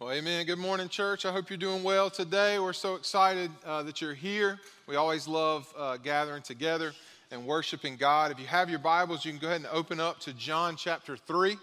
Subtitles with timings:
[0.00, 0.46] Well, amen.
[0.46, 1.26] Good morning, church.
[1.26, 2.60] I hope you're doing well today.
[2.60, 4.60] We're so excited uh, that you're here.
[4.86, 6.92] We always love uh, gathering together
[7.32, 8.30] and worshiping God.
[8.30, 11.16] If you have your Bibles, you can go ahead and open up to John chapter
[11.16, 11.56] 3.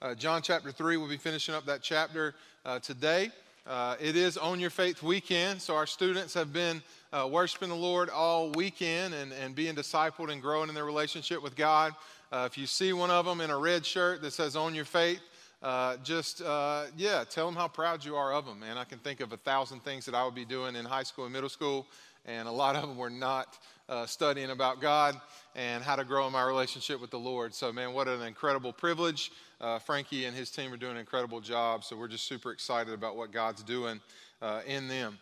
[0.00, 2.34] Uh, John chapter 3, we'll be finishing up that chapter
[2.64, 3.30] uh, today.
[3.66, 6.82] Uh, it is On Your Faith weekend, so our students have been
[7.12, 11.42] uh, worshiping the Lord all weekend and, and being discipled and growing in their relationship
[11.42, 11.92] with God.
[12.32, 15.20] if you see one of them in a red shirt that says On Your Faith,
[15.62, 18.62] uh, just, uh, yeah, tell them how proud you are of them.
[18.68, 21.04] And I can think of a thousand things that I would be doing in high
[21.04, 21.86] school and middle school,
[22.26, 25.20] and a lot of them were not uh, studying about God
[25.54, 27.54] and how to grow in my relationship with the Lord.
[27.54, 29.30] So, man, what an incredible privilege.
[29.60, 31.84] Uh, Frankie and his team are doing an incredible job.
[31.84, 34.00] So, we're just super excited about what God's doing
[34.40, 35.18] uh, in them.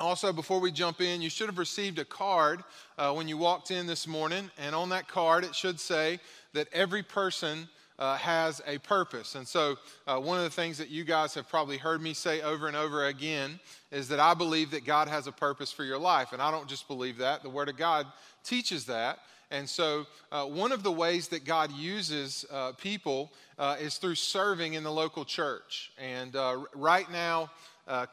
[0.00, 2.64] Also, before we jump in, you should have received a card
[2.98, 4.50] uh, when you walked in this morning.
[4.58, 6.18] And on that card, it should say
[6.52, 9.34] that every person uh, has a purpose.
[9.34, 9.76] And so,
[10.06, 12.76] uh, one of the things that you guys have probably heard me say over and
[12.76, 13.60] over again
[13.92, 16.32] is that I believe that God has a purpose for your life.
[16.32, 18.06] And I don't just believe that, the Word of God
[18.42, 19.20] teaches that.
[19.50, 24.16] And so, uh, one of the ways that God uses uh, people uh, is through
[24.16, 25.92] serving in the local church.
[25.96, 27.50] And uh, right now,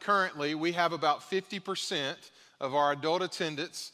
[0.00, 2.14] currently, we have about 50%
[2.60, 3.90] of our adult attendance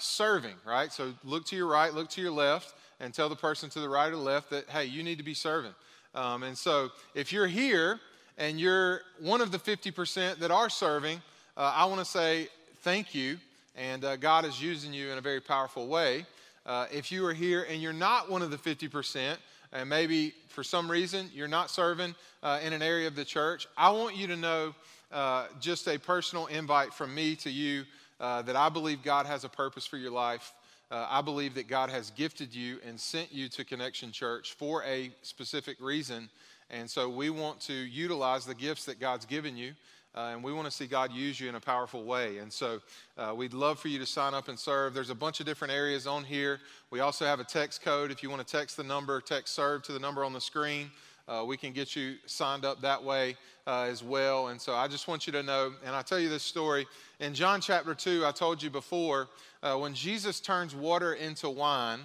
[0.00, 0.92] serving, right?
[0.92, 3.88] So, look to your right, look to your left and tell the person to the
[3.88, 5.74] right or left that, hey, you need to be serving.
[6.14, 7.98] Um, and so if you're here
[8.38, 11.22] and you're one of the 50% that are serving,
[11.56, 12.48] uh, I want to say
[12.82, 13.38] thank you.
[13.76, 16.26] And uh, God is using you in a very powerful way.
[16.66, 19.36] Uh, if you are here and you're not one of the 50%,
[19.72, 23.66] and maybe for some reason you're not serving uh, in an area of the church,
[23.76, 24.74] I want you to know
[25.12, 27.84] uh, just a personal invite from me to you
[28.20, 30.52] uh, that I believe God has a purpose for your life
[30.90, 34.82] uh, I believe that God has gifted you and sent you to Connection Church for
[34.84, 36.28] a specific reason.
[36.70, 39.72] And so we want to utilize the gifts that God's given you.
[40.12, 42.38] Uh, and we want to see God use you in a powerful way.
[42.38, 42.80] And so
[43.16, 44.92] uh, we'd love for you to sign up and serve.
[44.92, 46.58] There's a bunch of different areas on here.
[46.90, 48.10] We also have a text code.
[48.10, 50.90] If you want to text the number, text serve to the number on the screen.
[51.30, 54.48] Uh, we can get you signed up that way uh, as well.
[54.48, 56.88] And so I just want you to know, and I tell you this story.
[57.20, 59.28] In John chapter 2, I told you before,
[59.62, 62.00] uh, when Jesus turns water into wine,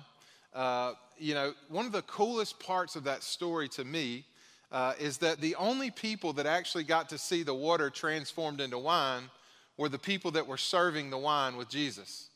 [0.53, 4.25] uh, you know, one of the coolest parts of that story to me
[4.71, 8.77] uh, is that the only people that actually got to see the water transformed into
[8.77, 9.23] wine
[9.77, 12.29] were the people that were serving the wine with Jesus.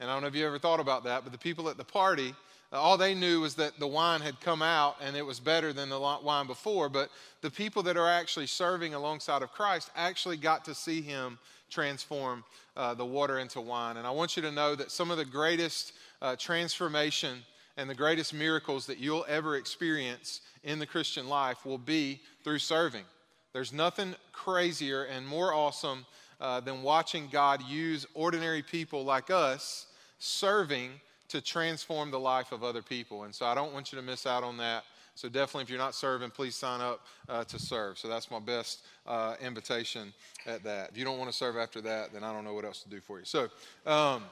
[0.00, 1.84] And I don't know if you ever thought about that, but the people at the
[1.84, 2.34] party,
[2.72, 5.88] all they knew was that the wine had come out and it was better than
[5.88, 6.88] the wine before.
[6.88, 7.10] But
[7.40, 11.38] the people that are actually serving alongside of Christ actually got to see him
[11.70, 12.44] transform
[12.76, 13.96] uh, the water into wine.
[13.96, 17.38] And I want you to know that some of the greatest uh, transformation
[17.76, 22.58] and the greatest miracles that you'll ever experience in the Christian life will be through
[22.58, 23.04] serving.
[23.52, 26.04] There's nothing crazier and more awesome
[26.40, 29.86] uh, than watching God use ordinary people like us
[30.18, 30.90] serving
[31.28, 33.24] to transform the life of other people.
[33.24, 34.84] And so I don't want you to miss out on that.
[35.16, 37.98] So definitely, if you're not serving, please sign up uh, to serve.
[37.98, 40.12] So that's my best uh, invitation
[40.46, 40.90] at that.
[40.90, 42.90] If you don't want to serve after that, then I don't know what else to
[42.90, 43.24] do for you.
[43.24, 43.48] So,
[43.86, 44.22] um,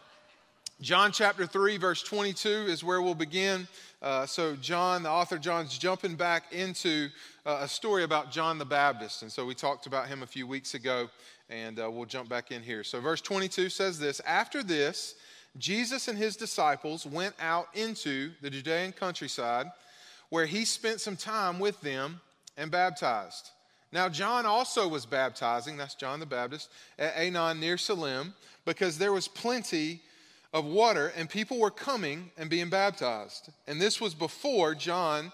[0.80, 3.66] John chapter 3, verse 22 is where we'll begin.
[4.02, 7.08] Uh, so, John, the author John's jumping back into
[7.46, 9.22] uh, a story about John the Baptist.
[9.22, 11.08] And so, we talked about him a few weeks ago,
[11.48, 12.84] and uh, we'll jump back in here.
[12.84, 15.14] So, verse 22 says this After this,
[15.58, 19.66] Jesus and his disciples went out into the Judean countryside
[20.28, 22.20] where he spent some time with them
[22.56, 23.50] and baptized.
[23.92, 29.12] Now, John also was baptizing, that's John the Baptist, at Aenon near Salim, because there
[29.12, 30.00] was plenty
[30.52, 33.50] of water and people were coming and being baptized.
[33.68, 35.30] And this was before John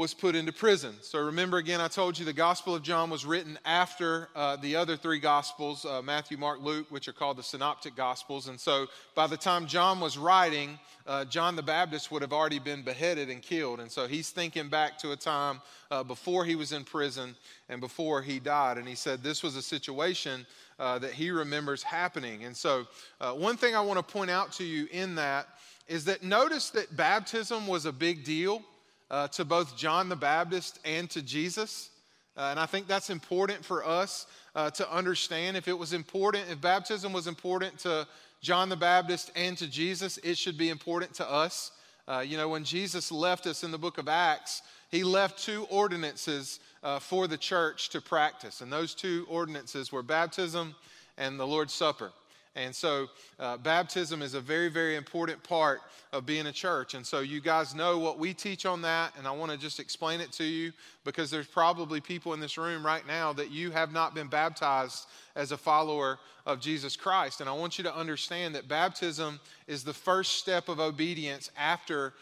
[0.00, 0.94] was put into prison.
[1.02, 4.74] So remember again, I told you the Gospel of John was written after uh, the
[4.74, 8.48] other three Gospels uh, Matthew, Mark, Luke, which are called the Synoptic Gospels.
[8.48, 12.58] And so by the time John was writing, uh, John the Baptist would have already
[12.58, 13.78] been beheaded and killed.
[13.78, 15.60] And so he's thinking back to a time
[15.90, 17.36] uh, before he was in prison
[17.68, 18.78] and before he died.
[18.78, 20.46] And he said this was a situation
[20.78, 22.44] uh, that he remembers happening.
[22.44, 22.86] And so,
[23.20, 25.46] uh, one thing I want to point out to you in that
[25.88, 28.62] is that notice that baptism was a big deal
[29.10, 31.90] uh, to both John the Baptist and to Jesus.
[32.36, 35.56] Uh, and I think that's important for us uh, to understand.
[35.56, 38.06] If it was important, if baptism was important to
[38.40, 41.72] John the Baptist and to Jesus, it should be important to us.
[42.08, 45.66] Uh, you know, when Jesus left us in the book of Acts, he left two
[45.70, 48.60] ordinances uh, for the church to practice.
[48.60, 50.74] And those two ordinances were baptism
[51.18, 52.12] and the Lord's Supper.
[52.56, 53.06] And so,
[53.38, 55.82] uh, baptism is a very, very important part
[56.12, 56.94] of being a church.
[56.94, 59.78] And so, you guys know what we teach on that, and I want to just
[59.78, 60.72] explain it to you
[61.04, 65.06] because there's probably people in this room right now that you have not been baptized
[65.36, 67.40] as a follower of Jesus Christ.
[67.40, 69.38] And I want you to understand that baptism
[69.68, 72.14] is the first step of obedience after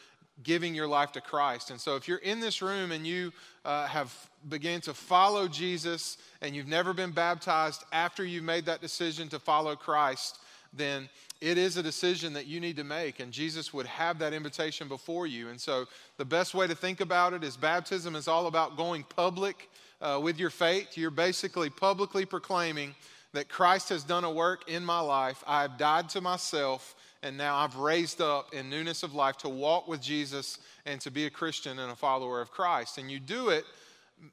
[0.42, 1.70] giving your life to Christ.
[1.70, 3.32] And so, if you're in this room and you
[3.64, 4.14] uh, have
[4.48, 9.38] began to follow Jesus and you've never been baptized after you've made that decision to
[9.38, 10.38] follow Christ,
[10.72, 11.08] then
[11.40, 13.20] it is a decision that you need to make.
[13.20, 15.48] And Jesus would have that invitation before you.
[15.48, 15.86] And so,
[16.16, 19.68] the best way to think about it is baptism is all about going public
[20.00, 20.96] uh, with your faith.
[20.96, 22.94] You're basically publicly proclaiming
[23.32, 25.44] that Christ has done a work in my life.
[25.46, 29.88] I've died to myself and now I've raised up in newness of life to walk
[29.88, 32.98] with Jesus and to be a Christian and a follower of Christ.
[32.98, 33.64] And you do it,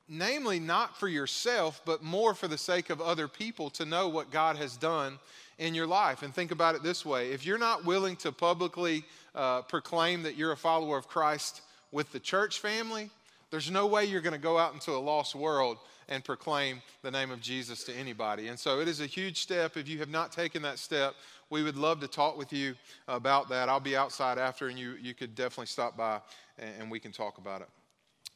[0.07, 4.31] namely, not for yourself, but more for the sake of other people to know what
[4.31, 5.17] God has done
[5.57, 6.21] in your life.
[6.21, 9.03] And think about it this way if you're not willing to publicly
[9.33, 11.61] uh, proclaim that you're a follower of Christ
[11.91, 13.09] with the church family,
[13.51, 15.77] there's no way you're going to go out into a lost world
[16.07, 18.47] and proclaim the name of Jesus to anybody.
[18.47, 19.75] And so it is a huge step.
[19.75, 21.15] If you have not taken that step,
[21.49, 22.75] we would love to talk with you
[23.07, 23.69] about that.
[23.69, 26.19] I'll be outside after, and you, you could definitely stop by
[26.57, 27.67] and, and we can talk about it.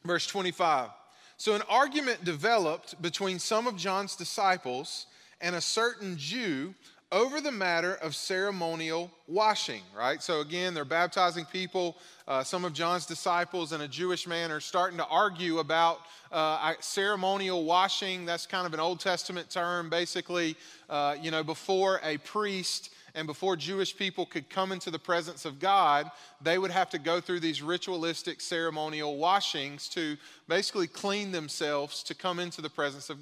[0.05, 0.89] Verse 25.
[1.37, 5.07] So an argument developed between some of John's disciples
[5.41, 6.73] and a certain Jew
[7.11, 10.21] over the matter of ceremonial washing, right?
[10.21, 11.97] So again, they're baptizing people.
[12.27, 16.01] Uh, some of John's disciples and a Jewish man are starting to argue about
[16.31, 18.25] uh, ceremonial washing.
[18.25, 20.55] That's kind of an Old Testament term, basically,
[20.87, 25.45] uh, you know, before a priest and before Jewish people could come into the presence
[25.45, 26.09] of God,
[26.41, 30.17] they would have to go through these ritualistic ceremonial washings to
[30.47, 33.19] basically clean themselves to come into the presence of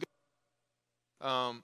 [1.22, 1.28] God.
[1.28, 1.64] Um,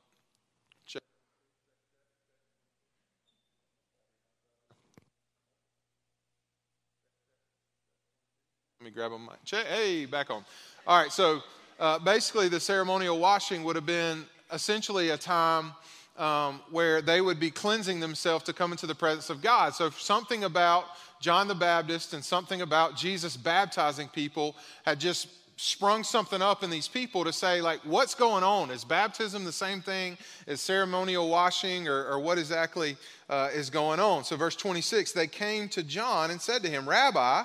[8.84, 9.38] Let me grab a mic.
[9.46, 10.44] Hey, back on.
[10.86, 11.42] All right, so
[11.80, 15.72] uh, basically, the ceremonial washing would have been essentially a time
[16.18, 19.74] um, where they would be cleansing themselves to come into the presence of God.
[19.74, 20.86] So, something about
[21.20, 24.56] John the Baptist and something about Jesus baptizing people
[24.86, 28.72] had just sprung something up in these people to say, like, what's going on?
[28.72, 30.18] Is baptism the same thing
[30.48, 32.98] as ceremonial washing, or, or what exactly
[33.30, 34.24] uh, is going on?
[34.24, 37.44] So, verse 26 they came to John and said to him, Rabbi,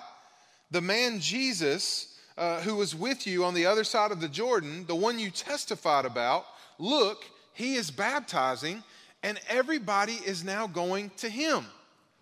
[0.71, 4.85] the man Jesus, uh, who was with you on the other side of the Jordan,
[4.87, 6.45] the one you testified about,
[6.79, 7.25] look,
[7.59, 8.85] he is baptizing,
[9.25, 11.67] and everybody is now going to him.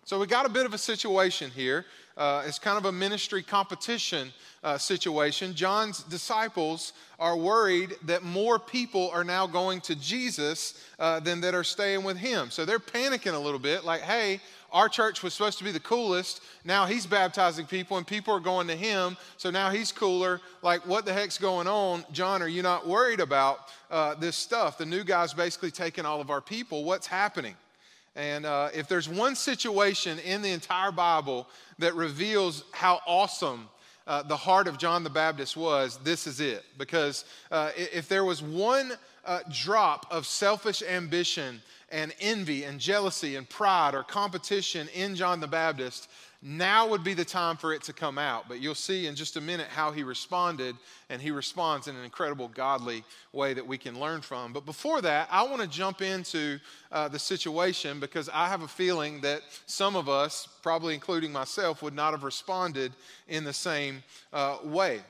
[0.03, 1.85] So we got a bit of a situation here.
[2.17, 5.53] Uh, it's kind of a ministry competition uh, situation.
[5.53, 11.53] John's disciples are worried that more people are now going to Jesus uh, than that
[11.53, 12.49] are staying with him.
[12.49, 14.41] So they're panicking a little bit, like, hey,
[14.71, 16.41] our church was supposed to be the coolest.
[16.65, 19.17] Now he's baptizing people and people are going to him.
[19.37, 20.41] So now he's cooler.
[20.61, 22.05] Like, what the heck's going on?
[22.11, 24.77] John, are you not worried about uh, this stuff?
[24.77, 26.83] The new guy's basically taking all of our people.
[26.83, 27.55] What's happening?
[28.15, 31.47] And uh, if there's one situation in the entire Bible
[31.79, 33.69] that reveals how awesome
[34.07, 36.65] uh, the heart of John the Baptist was, this is it.
[36.77, 38.93] Because uh, if there was one
[39.27, 45.39] uh, drop of selfish ambition and envy and jealousy and pride or competition in John
[45.39, 46.09] the Baptist,
[46.41, 48.47] now would be the time for it to come out.
[48.47, 50.75] But you'll see in just a minute how he responded,
[51.09, 53.03] and he responds in an incredible godly
[53.33, 54.53] way that we can learn from.
[54.53, 56.59] But before that, I want to jump into
[56.91, 61.81] uh, the situation because I have a feeling that some of us, probably including myself,
[61.81, 62.93] would not have responded
[63.27, 65.01] in the same uh, way.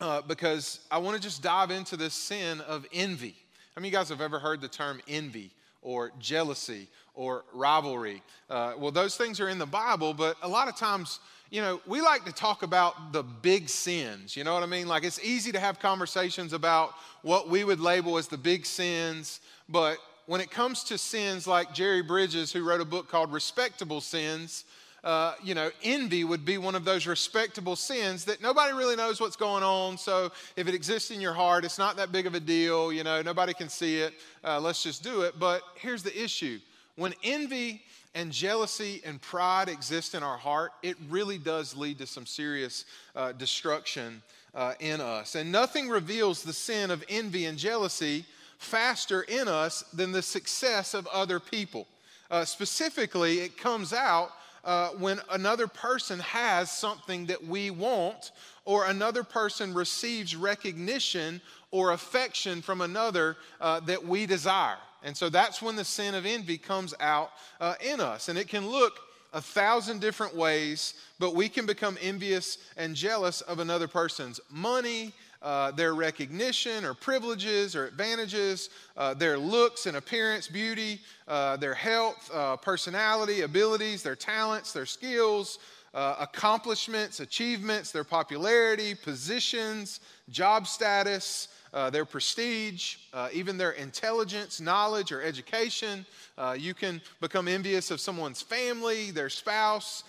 [0.00, 3.36] Uh, because I want to just dive into this sin of envy.
[3.74, 5.50] How many of you guys have ever heard the term envy?
[5.84, 8.22] or jealousy or rivalry.
[8.50, 11.20] Uh, well, those things are in the Bible, but a lot of times,
[11.50, 14.36] you know, we like to talk about the big sins.
[14.36, 14.88] You know what I mean?
[14.88, 19.40] Like it's easy to have conversations about what we would label as the big sins,
[19.68, 24.00] but when it comes to sins like Jerry Bridges, who wrote a book called Respectable
[24.00, 24.64] Sins,
[25.04, 29.20] uh, you know, envy would be one of those respectable sins that nobody really knows
[29.20, 29.98] what's going on.
[29.98, 32.90] So if it exists in your heart, it's not that big of a deal.
[32.90, 34.14] You know, nobody can see it.
[34.42, 35.38] Uh, let's just do it.
[35.38, 36.58] But here's the issue
[36.96, 37.82] when envy
[38.14, 42.86] and jealousy and pride exist in our heart, it really does lead to some serious
[43.14, 44.22] uh, destruction
[44.54, 45.34] uh, in us.
[45.34, 48.24] And nothing reveals the sin of envy and jealousy
[48.56, 51.86] faster in us than the success of other people.
[52.30, 54.30] Uh, specifically, it comes out
[54.64, 58.32] uh, when another person has something that we want,
[58.64, 61.40] or another person receives recognition
[61.70, 64.78] or affection from another uh, that we desire.
[65.02, 67.30] And so that's when the sin of envy comes out
[67.60, 68.28] uh, in us.
[68.28, 69.00] And it can look
[69.34, 75.12] a thousand different ways, but we can become envious and jealous of another person's money,
[75.44, 80.98] uh, their recognition or privileges or advantages, uh, their looks and appearance, beauty,
[81.28, 85.58] uh, their health, uh, personality, abilities, their talents, their skills,
[85.92, 94.62] uh, accomplishments, achievements, their popularity, positions, job status, uh, their prestige, uh, even their intelligence,
[94.62, 96.06] knowledge, or education.
[96.38, 100.04] Uh, you can become envious of someone's family, their spouse,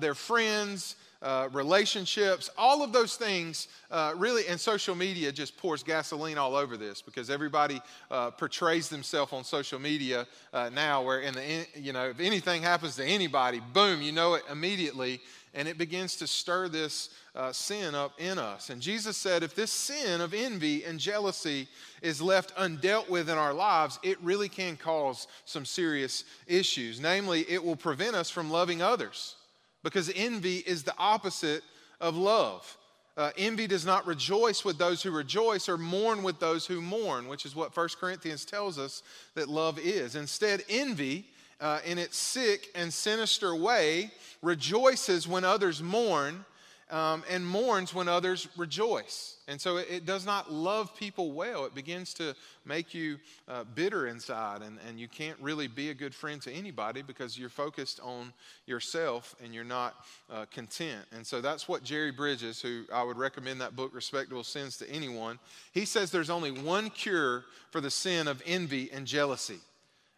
[0.00, 5.82] their friends, uh, relationships, all of those things uh, really, and social media just pours
[5.82, 11.20] gasoline all over this because everybody uh, portrays themselves on social media uh, now, where
[11.20, 15.20] in the you know if anything happens to anybody, boom, you know it immediately,
[15.54, 18.70] and it begins to stir this uh, sin up in us.
[18.70, 21.68] And Jesus said, if this sin of envy and jealousy
[22.00, 27.00] is left undealt with in our lives, it really can cause some serious issues.
[27.00, 29.34] Namely, it will prevent us from loving others
[29.82, 31.62] because envy is the opposite
[32.00, 32.76] of love.
[33.16, 37.26] Uh, envy does not rejoice with those who rejoice or mourn with those who mourn,
[37.26, 39.02] which is what 1 Corinthians tells us
[39.34, 40.14] that love is.
[40.14, 41.24] Instead, envy,
[41.60, 46.44] uh, in its sick and sinister way, rejoices when others mourn
[46.90, 49.37] um, and mourns when others rejoice.
[49.48, 51.64] And so it, it, does not love people well.
[51.64, 52.34] It begins to
[52.66, 53.16] make you
[53.48, 57.38] uh, bitter inside, and, and you can't really be a good friend to anybody because
[57.38, 58.34] you're focused on
[58.66, 59.94] yourself and you're not
[60.30, 61.06] uh, content.
[61.12, 64.90] And so that's what Jerry Bridges, who I would recommend that book, Respectable Sins, to
[64.90, 65.38] anyone,
[65.72, 69.60] he says there's only one cure for the sin of envy and jealousy.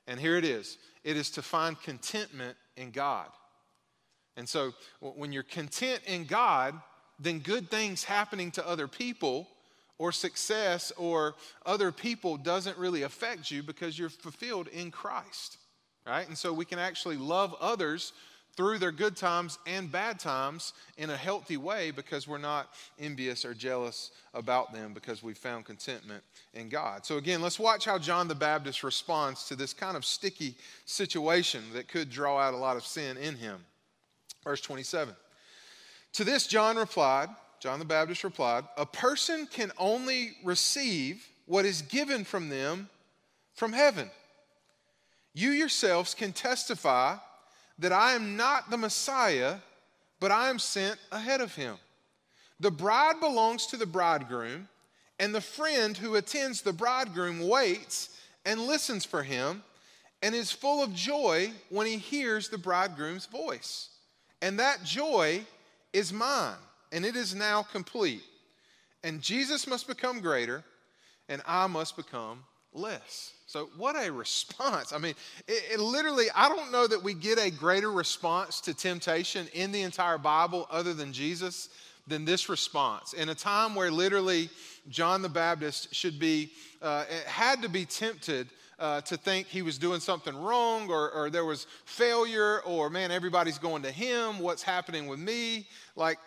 [0.09, 3.29] And here it is it is to find contentment in God.
[4.37, 6.75] And so when you're content in God,
[7.21, 9.47] then good things happening to other people
[9.99, 11.35] or success or
[11.67, 15.59] other people doesn't really affect you because you're fulfilled in Christ.
[16.07, 16.27] Right?
[16.27, 18.15] And so we can actually love others
[18.57, 23.45] through their good times and bad times in a healthy way because we're not envious
[23.45, 26.23] or jealous about them because we've found contentment
[26.55, 27.07] in God.
[27.07, 31.62] So, again, let's watch how John the Baptist responds to this kind of sticky situation
[31.75, 33.65] that could draw out a lot of sin in him.
[34.43, 35.15] Verse 27.
[36.14, 37.29] To this, John replied,
[37.61, 42.88] John the Baptist replied, A person can only receive what is given from them
[43.55, 44.11] from heaven.
[45.35, 47.17] You yourselves can testify
[47.79, 49.57] that I am not the Messiah,
[50.19, 51.76] but I am sent ahead of him.
[52.59, 54.69] The bride belongs to the bridegroom,
[55.19, 58.11] and the friend who attends the bridegroom waits
[58.45, 59.62] and listens for him
[60.23, 63.88] and is full of joy when he hears the bridegroom's voice.
[64.43, 65.45] And that joy
[65.92, 66.56] is mine,
[66.92, 68.23] and it is now complete.
[69.02, 70.62] And Jesus must become greater,
[71.28, 73.32] and I must become less.
[73.47, 74.92] So, what a response.
[74.92, 75.14] I mean,
[75.49, 79.73] it, it, literally, I don't know that we get a greater response to temptation in
[79.73, 81.68] the entire Bible other than Jesus
[82.06, 83.12] than this response.
[83.12, 84.50] In a time where literally
[84.88, 86.50] John the Baptist should be,
[86.82, 88.49] uh, had to be tempted
[88.81, 93.11] uh, to think he was doing something wrong or, or there was failure or, man,
[93.11, 94.39] everybody's going to him.
[94.39, 95.67] What's happening with me?
[95.95, 96.19] Like,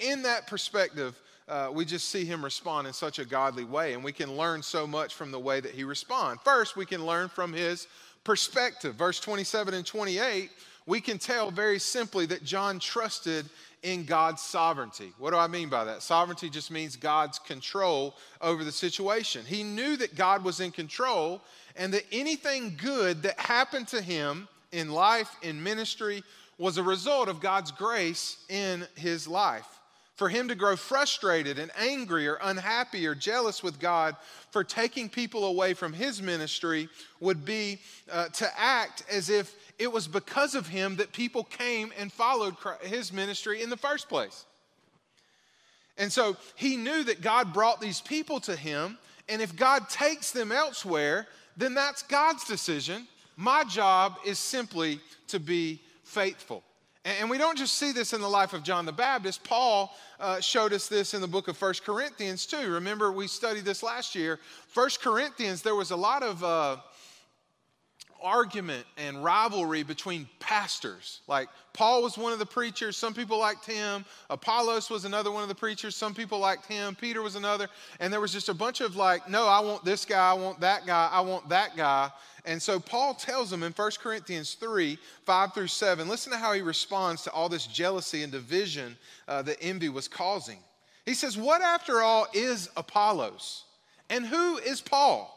[0.00, 4.04] in that perspective, uh, we just see him respond in such a godly way, and
[4.04, 6.42] we can learn so much from the way that he responds.
[6.42, 7.86] First, we can learn from his
[8.24, 8.94] perspective.
[8.94, 10.50] Verse 27 and 28,
[10.86, 13.48] we can tell very simply that John trusted
[13.82, 15.12] in God's sovereignty.
[15.18, 16.02] What do I mean by that?
[16.02, 19.44] Sovereignty just means God's control over the situation.
[19.44, 21.40] He knew that God was in control,
[21.76, 26.22] and that anything good that happened to him in life, in ministry,
[26.58, 29.66] was a result of God's grace in his life.
[30.16, 34.16] For him to grow frustrated and angry or unhappy or jealous with God
[34.50, 37.78] for taking people away from his ministry would be
[38.12, 42.54] uh, to act as if it was because of him that people came and followed
[42.82, 44.44] his ministry in the first place.
[45.96, 50.32] And so he knew that God brought these people to him, and if God takes
[50.32, 51.26] them elsewhere,
[51.60, 53.06] then that's God's decision.
[53.36, 56.62] My job is simply to be faithful.
[57.04, 59.42] And we don't just see this in the life of John the Baptist.
[59.42, 62.70] Paul uh, showed us this in the book of First Corinthians too.
[62.70, 64.38] Remember, we studied this last year.
[64.68, 66.76] First Corinthians, there was a lot of uh,
[68.22, 71.20] argument and rivalry between pastors.
[71.26, 74.04] Like Paul was one of the preachers, some people liked him.
[74.28, 76.94] Apollos was another one of the preachers, some people liked him.
[76.94, 77.68] Peter was another.
[77.98, 80.60] And there was just a bunch of like, no, I want this guy, I want
[80.60, 82.10] that guy, I want that guy.
[82.44, 86.52] And so Paul tells them in 1 Corinthians 3 5 through 7, listen to how
[86.52, 88.96] he responds to all this jealousy and division
[89.28, 90.58] uh, that envy was causing.
[91.06, 93.64] He says, What after all is Apollos?
[94.08, 95.36] And who is Paul?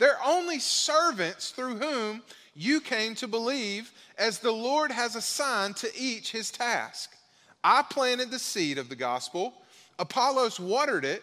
[0.00, 2.22] They're only servants through whom
[2.56, 7.14] you came to believe, as the Lord has assigned to each his task.
[7.62, 9.52] I planted the seed of the gospel,
[9.98, 11.22] Apollos watered it,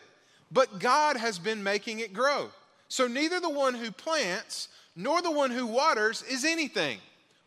[0.51, 2.51] but God has been making it grow.
[2.87, 6.99] So neither the one who plants nor the one who waters is anything,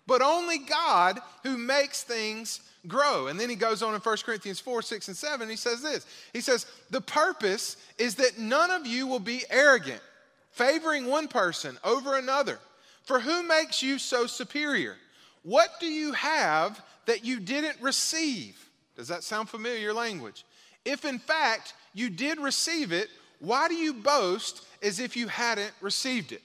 [0.09, 3.29] but only God who makes things grow.
[3.29, 5.49] And then he goes on in 1 Corinthians 4, 6, and 7.
[5.49, 10.03] He says this He says, The purpose is that none of you will be arrogant
[10.51, 12.59] favoring one person over another.
[13.05, 14.97] For who makes you so superior?
[15.43, 18.57] What do you have that you didn't receive?
[18.97, 20.45] Does that sound familiar language?
[20.85, 25.73] If in fact you did receive it, why do you boast as if you hadn't
[25.81, 26.43] received it?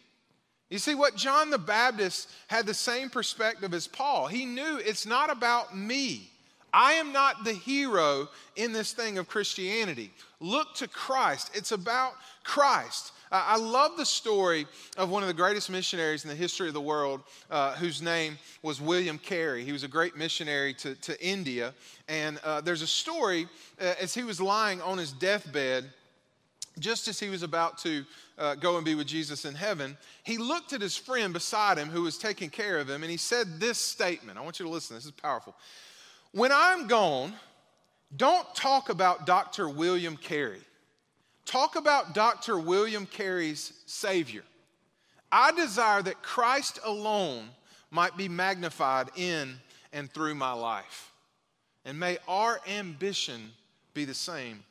[0.69, 4.27] You see, what John the Baptist had the same perspective as Paul.
[4.27, 6.29] He knew it's not about me.
[6.73, 10.11] I am not the hero in this thing of Christianity.
[10.39, 11.51] Look to Christ.
[11.53, 13.11] It's about Christ.
[13.31, 14.67] I love the story
[14.97, 18.37] of one of the greatest missionaries in the history of the world, uh, whose name
[18.61, 19.63] was William Carey.
[19.63, 21.73] He was a great missionary to, to India.
[22.07, 23.47] And uh, there's a story
[23.81, 25.85] uh, as he was lying on his deathbed,
[26.79, 28.05] just as he was about to
[28.37, 31.89] uh, go and be with Jesus in heaven, he looked at his friend beside him
[31.89, 34.37] who was taking care of him, and he said this statement.
[34.37, 35.55] I want you to listen, this is powerful.
[36.31, 37.33] When I'm gone,
[38.15, 39.69] don't talk about Dr.
[39.69, 40.61] William Carey.
[41.45, 42.59] Talk about Dr.
[42.59, 44.43] William Carey's Savior.
[45.31, 47.49] I desire that Christ alone
[47.91, 49.55] might be magnified in
[49.93, 51.11] and through my life.
[51.85, 53.51] And may our ambition
[53.93, 54.63] be the same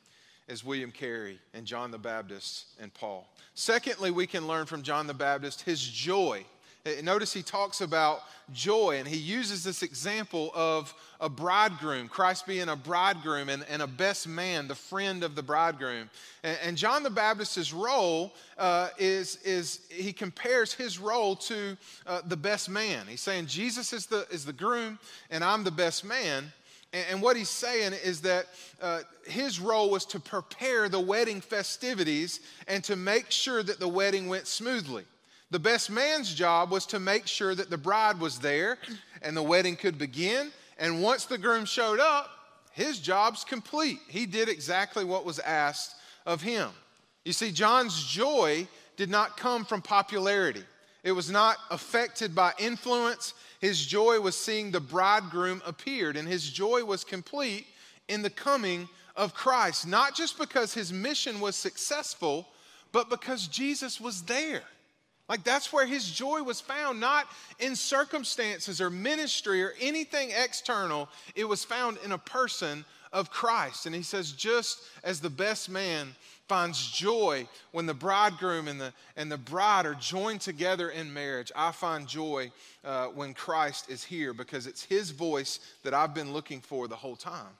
[0.47, 3.27] as William Carey and John the Baptist and Paul.
[3.53, 6.45] Secondly, we can learn from John the Baptist his joy
[7.03, 8.21] notice he talks about
[8.53, 13.81] joy and he uses this example of a bridegroom, Christ being a bridegroom and, and
[13.81, 16.09] a best man, the friend of the bridegroom.
[16.43, 22.21] And, and John the Baptist's role uh, is, is he compares his role to uh,
[22.25, 23.05] the best man.
[23.07, 24.99] He's saying Jesus is the, is the groom
[25.31, 26.51] and I'm the best man.
[26.93, 28.45] And, and what he's saying is that
[28.81, 33.87] uh, his role was to prepare the wedding festivities and to make sure that the
[33.87, 35.05] wedding went smoothly.
[35.51, 38.77] The best man's job was to make sure that the bride was there
[39.21, 40.51] and the wedding could begin.
[40.77, 42.29] And once the groom showed up,
[42.71, 43.99] his job's complete.
[44.09, 46.69] He did exactly what was asked of him.
[47.23, 50.63] You see, John's joy did not come from popularity,
[51.03, 53.33] it was not affected by influence.
[53.61, 57.65] His joy was seeing the bridegroom appeared, and his joy was complete
[58.07, 62.47] in the coming of Christ, not just because his mission was successful,
[62.91, 64.63] but because Jesus was there.
[65.27, 67.27] Like that's where his joy was found, not
[67.59, 71.09] in circumstances or ministry or anything external.
[71.35, 73.85] It was found in a person of Christ.
[73.85, 76.15] And he says, just as the best man
[76.47, 81.51] finds joy when the bridegroom and the, and the bride are joined together in marriage,
[81.55, 82.51] I find joy
[82.83, 86.95] uh, when Christ is here because it's his voice that I've been looking for the
[86.95, 87.53] whole time.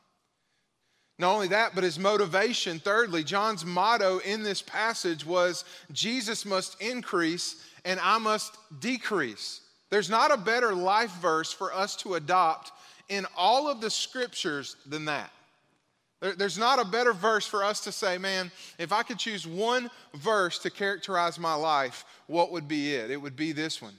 [1.18, 2.80] Not only that, but his motivation.
[2.80, 9.62] Thirdly, John's motto in this passage was Jesus must increase and I must decrease.
[9.90, 12.72] There's not a better life verse for us to adopt
[13.08, 15.32] in all of the scriptures than that.
[16.20, 19.92] There's not a better verse for us to say, man, if I could choose one
[20.16, 23.12] verse to characterize my life, what would be it?
[23.12, 23.94] It would be this one.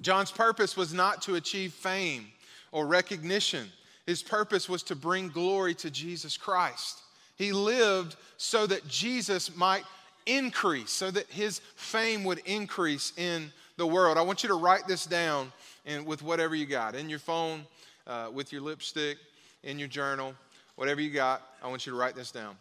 [0.00, 2.26] John's purpose was not to achieve fame
[2.70, 3.70] or recognition.
[4.08, 7.02] His purpose was to bring glory to Jesus Christ.
[7.36, 9.84] He lived so that Jesus might
[10.24, 14.16] increase, so that his fame would increase in the world.
[14.16, 15.52] I want you to write this down
[15.84, 17.66] and with whatever you got in your phone,
[18.06, 19.18] uh, with your lipstick,
[19.62, 20.34] in your journal,
[20.76, 21.42] whatever you got.
[21.62, 22.56] I want you to write this down.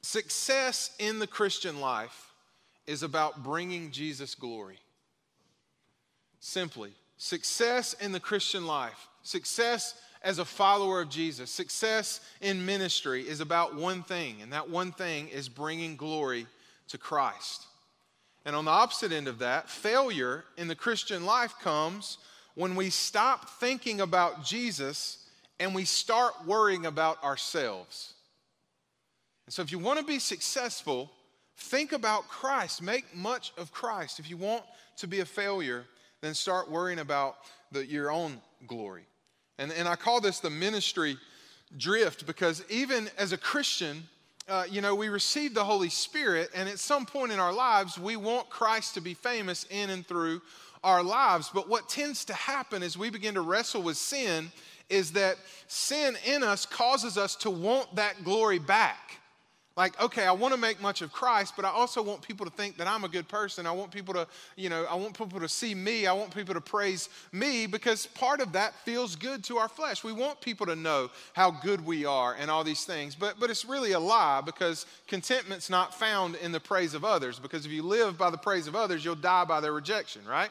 [0.00, 2.32] Success in the Christian life
[2.86, 4.78] is about bringing Jesus glory.
[6.38, 13.26] Simply, success in the Christian life, success as a follower of Jesus, success in ministry
[13.26, 16.46] is about one thing, and that one thing is bringing glory
[16.88, 17.66] to Christ.
[18.44, 22.18] And on the opposite end of that, failure in the Christian life comes
[22.54, 25.26] when we stop thinking about Jesus
[25.58, 28.14] and we start worrying about ourselves.
[29.46, 31.10] And so, if you want to be successful,
[31.56, 32.82] think about Christ.
[32.82, 34.18] Make much of Christ.
[34.18, 34.64] If you want
[34.96, 35.84] to be a failure,
[36.20, 37.36] then start worrying about
[37.72, 39.04] the, your own glory.
[39.60, 41.18] And, and I call this the ministry
[41.76, 44.04] drift because even as a Christian,
[44.48, 47.98] uh, you know, we receive the Holy Spirit, and at some point in our lives,
[47.98, 50.40] we want Christ to be famous in and through
[50.82, 51.50] our lives.
[51.52, 54.50] But what tends to happen as we begin to wrestle with sin
[54.88, 55.36] is that
[55.68, 59.19] sin in us causes us to want that glory back.
[59.80, 62.52] Like, okay, I want to make much of Christ, but I also want people to
[62.52, 63.66] think that I'm a good person.
[63.66, 66.06] I want people to, you know, I want people to see me.
[66.06, 70.04] I want people to praise me because part of that feels good to our flesh.
[70.04, 73.14] We want people to know how good we are and all these things.
[73.14, 77.38] But but it's really a lie because contentment's not found in the praise of others.
[77.38, 80.50] Because if you live by the praise of others, you'll die by their rejection, right?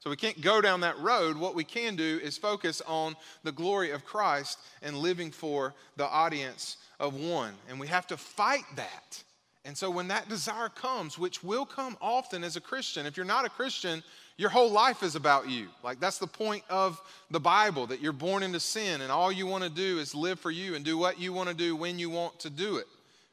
[0.00, 1.38] So we can't go down that road.
[1.38, 6.06] What we can do is focus on the glory of Christ and living for the
[6.06, 7.54] audience of one.
[7.68, 9.24] And we have to fight that.
[9.64, 13.26] And so when that desire comes, which will come often as a Christian, if you're
[13.26, 14.02] not a Christian,
[14.36, 15.68] your whole life is about you.
[15.82, 19.46] Like that's the point of the Bible that you're born into sin and all you
[19.46, 21.98] want to do is live for you and do what you want to do when
[21.98, 22.86] you want to do it.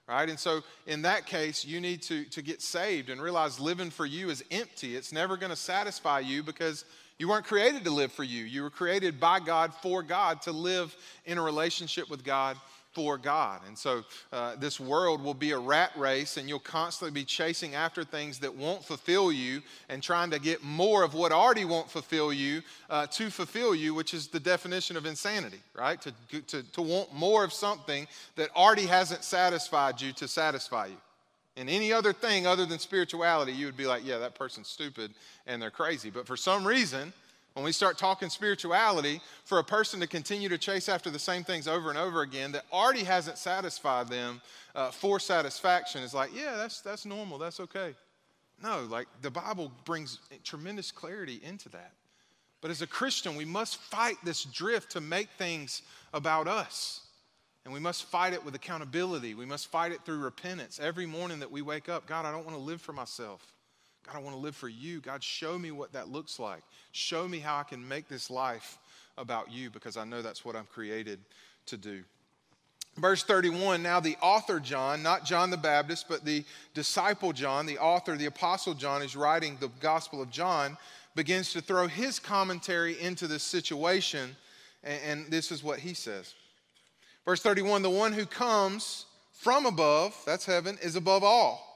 [0.07, 0.29] Right?
[0.29, 4.05] And so in that case, you need to, to get saved and realize living for
[4.05, 4.95] you is empty.
[4.95, 6.85] It's never going to satisfy you because
[7.19, 8.43] you weren't created to live for you.
[8.43, 12.57] You were created by God for God to live in a relationship with God
[12.93, 13.61] for God.
[13.67, 17.75] And so uh, this world will be a rat race, and you'll constantly be chasing
[17.75, 21.89] after things that won't fulfill you and trying to get more of what already won't
[21.89, 26.01] fulfill you uh, to fulfill you, which is the definition of insanity, right?
[26.01, 26.13] To,
[26.47, 30.97] to, to want more of something that already hasn't satisfied you to satisfy you.
[31.57, 35.11] And any other thing other than spirituality, you would be like, yeah, that person's stupid
[35.47, 36.11] and they're crazy.
[36.11, 37.13] But for some reason,
[37.57, 41.43] when we start talking spirituality, for a person to continue to chase after the same
[41.43, 44.39] things over and over again that already hasn't satisfied them
[44.75, 47.95] uh, for satisfaction is like, yeah, that's, that's normal, that's okay.
[48.61, 51.93] No, like the Bible brings tremendous clarity into that.
[52.61, 55.81] But as a Christian, we must fight this drift to make things
[56.13, 57.07] about us.
[57.65, 59.33] And we must fight it with accountability.
[59.33, 60.79] We must fight it through repentance.
[60.79, 63.56] Every morning that we wake up, God, I don't want to live for myself.
[64.07, 65.01] God, I want to live for you.
[65.01, 66.63] God, show me what that looks like.
[66.93, 68.77] Show me how I can make this life
[69.17, 71.19] about you because I know that's what I'm created
[71.67, 72.03] to do.
[72.97, 76.43] Verse 31 now the author John, not John the Baptist, but the
[76.73, 80.77] disciple John, the author, the apostle John, is writing the Gospel of John,
[81.15, 84.35] begins to throw his commentary into this situation.
[84.83, 86.33] And, and this is what he says.
[87.25, 91.66] Verse 31 the one who comes from above, that's heaven, is above all.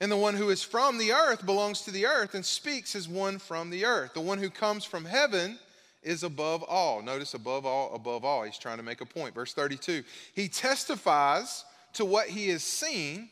[0.00, 3.08] And the one who is from the earth belongs to the earth and speaks as
[3.08, 4.14] one from the earth.
[4.14, 5.58] The one who comes from heaven
[6.02, 7.02] is above all.
[7.02, 8.44] Notice above all, above all.
[8.44, 9.34] He's trying to make a point.
[9.34, 13.28] Verse 32 He testifies to what he has seen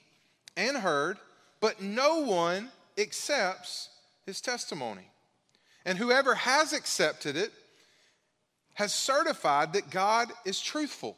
[0.57, 1.19] and heard,
[1.61, 3.91] but no one accepts
[4.25, 5.09] his testimony.
[5.85, 7.53] And whoever has accepted it
[8.75, 11.17] has certified that God is truthful.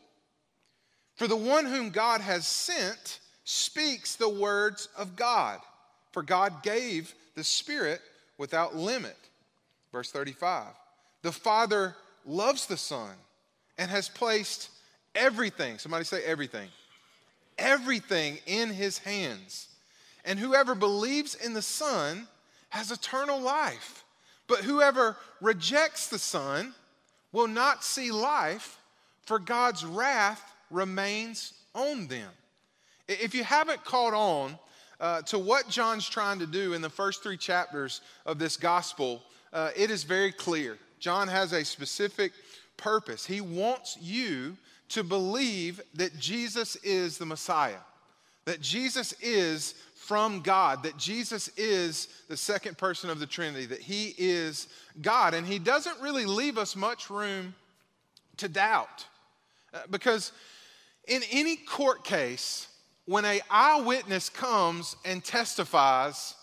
[1.16, 5.58] For the one whom God has sent, speaks the words of God,
[6.12, 8.02] for God gave the Spirit
[8.36, 9.16] without limit.
[9.90, 10.66] Verse 35
[11.22, 13.10] The Father loves the Son
[13.78, 14.68] and has placed
[15.14, 16.68] everything, somebody say everything,
[17.56, 19.68] everything in his hands.
[20.26, 22.28] And whoever believes in the Son
[22.68, 24.04] has eternal life.
[24.46, 26.74] But whoever rejects the Son
[27.32, 28.78] will not see life,
[29.24, 32.28] for God's wrath remains on them.
[33.08, 34.58] If you haven't caught on
[35.00, 39.22] uh, to what John's trying to do in the first three chapters of this gospel,
[39.52, 40.78] uh, it is very clear.
[41.00, 42.32] John has a specific
[42.76, 43.24] purpose.
[43.24, 44.56] He wants you
[44.90, 47.80] to believe that Jesus is the Messiah,
[48.44, 53.80] that Jesus is from God, that Jesus is the second person of the Trinity, that
[53.80, 54.68] he is
[55.02, 55.34] God.
[55.34, 57.54] And he doesn't really leave us much room
[58.38, 59.06] to doubt.
[59.72, 60.32] Uh, because
[61.06, 62.68] in any court case,
[63.08, 66.34] when a eyewitness comes and testifies,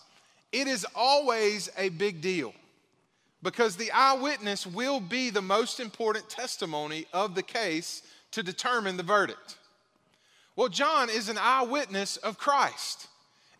[0.50, 2.52] it is always a big deal
[3.40, 8.02] because the eyewitness will be the most important testimony of the case
[8.32, 9.58] to determine the verdict.
[10.56, 13.06] Well, John is an eyewitness of Christ.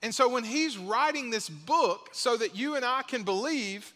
[0.02, 3.94] And so when he's writing this book so that you and I can believe,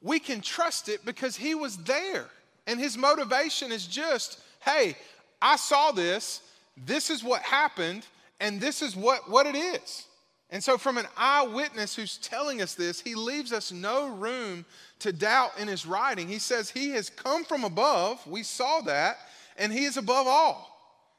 [0.00, 2.26] we can trust it because he was there.
[2.68, 4.96] And his motivation is just, hey,
[5.40, 6.42] I saw this,
[6.86, 8.06] this is what happened,
[8.42, 10.06] and this is what, what it is.
[10.50, 14.66] And so, from an eyewitness who's telling us this, he leaves us no room
[14.98, 16.28] to doubt in his writing.
[16.28, 18.26] He says, He has come from above.
[18.26, 19.16] We saw that.
[19.56, 20.68] And he is above all.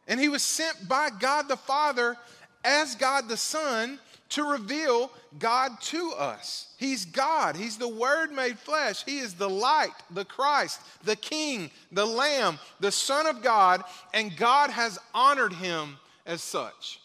[0.07, 2.17] And he was sent by God the Father
[2.63, 5.09] as God the Son to reveal
[5.39, 6.73] God to us.
[6.77, 7.55] He's God.
[7.55, 9.03] He's the Word made flesh.
[9.05, 13.83] He is the light, the Christ, the King, the Lamb, the Son of God.
[14.13, 16.99] And God has honored him as such.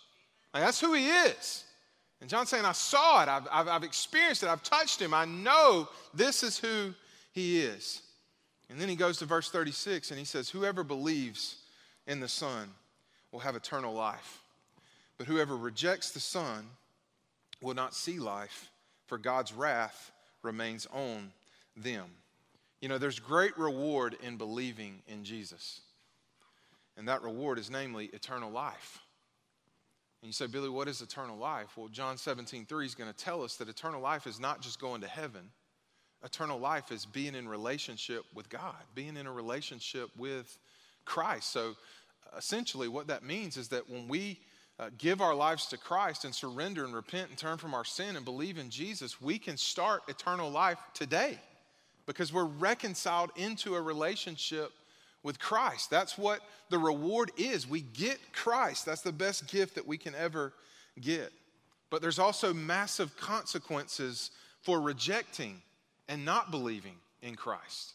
[0.53, 1.65] Like, that's who he is.
[2.21, 5.25] And John's saying, I saw it, I've, I've, I've experienced it, I've touched him, I
[5.25, 6.95] know this is who
[7.33, 8.03] he is.
[8.71, 11.57] And then he goes to verse 36 and he says, Whoever believes
[12.07, 12.69] in the Son
[13.33, 14.43] will have eternal life.
[15.17, 16.67] But whoever rejects the Son
[17.61, 18.71] will not see life,
[19.07, 21.33] for God's wrath remains on
[21.77, 22.07] them.
[22.81, 25.81] You know, there's great reward in believing in Jesus.
[26.97, 29.01] And that reward is namely eternal life.
[30.21, 31.77] And you say, Billy, what is eternal life?
[31.77, 34.81] Well, John 17, 3 is going to tell us that eternal life is not just
[34.81, 35.51] going to heaven.
[36.25, 40.59] Eternal life is being in relationship with God, being in a relationship with
[41.05, 41.53] Christ.
[41.53, 41.77] So
[42.37, 44.41] essentially, what that means is that when we
[44.81, 48.17] uh, give our lives to Christ and surrender and repent and turn from our sin
[48.17, 51.39] and believe in Jesus, we can start eternal life today
[52.07, 54.73] because we're reconciled into a relationship
[55.29, 55.91] with Christ.
[55.91, 57.69] That's what the reward is.
[57.69, 58.87] We get Christ.
[58.87, 60.55] That's the best gift that we can ever
[60.99, 61.31] get.
[61.91, 64.31] But there's also massive consequences
[64.63, 65.61] for rejecting
[66.09, 67.93] and not believing in Christ.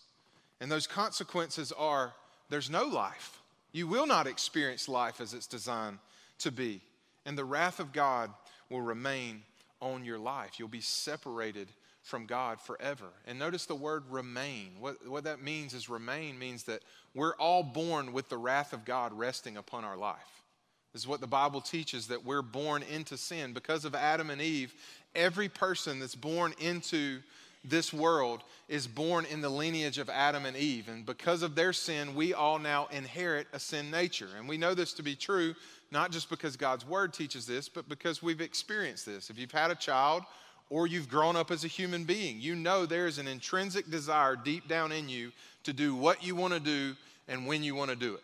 [0.61, 2.13] And those consequences are
[2.51, 3.41] there's no life.
[3.71, 5.97] You will not experience life as it's designed
[6.37, 6.81] to be.
[7.25, 8.29] And the wrath of God
[8.69, 9.41] will remain
[9.81, 10.59] on your life.
[10.59, 11.67] You'll be separated
[12.03, 13.07] from God forever.
[13.25, 14.73] And notice the word remain.
[14.79, 16.83] What, what that means is remain means that
[17.15, 20.43] we're all born with the wrath of God resting upon our life.
[20.91, 23.53] This is what the Bible teaches that we're born into sin.
[23.53, 24.73] Because of Adam and Eve,
[25.15, 27.21] every person that's born into
[27.63, 30.89] this world is born in the lineage of Adam and Eve.
[30.89, 34.27] And because of their sin, we all now inherit a sin nature.
[34.37, 35.55] And we know this to be true,
[35.89, 39.29] not just because God's word teaches this, but because we've experienced this.
[39.29, 40.23] If you've had a child
[40.73, 44.67] or you've grown up as a human being, you know there's an intrinsic desire deep
[44.67, 45.31] down in you
[45.61, 46.95] to do what you want to do
[47.27, 48.23] and when you want to do it.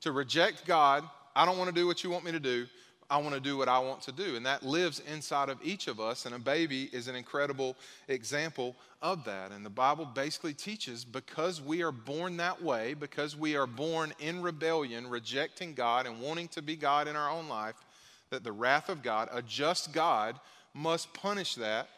[0.00, 1.04] To reject God,
[1.36, 2.64] I don't want to do what you want me to do.
[3.10, 4.36] I want to do what I want to do.
[4.36, 6.24] And that lives inside of each of us.
[6.24, 7.76] And a baby is an incredible
[8.08, 9.52] example of that.
[9.52, 14.14] And the Bible basically teaches because we are born that way, because we are born
[14.18, 17.76] in rebellion, rejecting God and wanting to be God in our own life,
[18.30, 20.40] that the wrath of God, a just God,
[20.74, 21.88] must punish that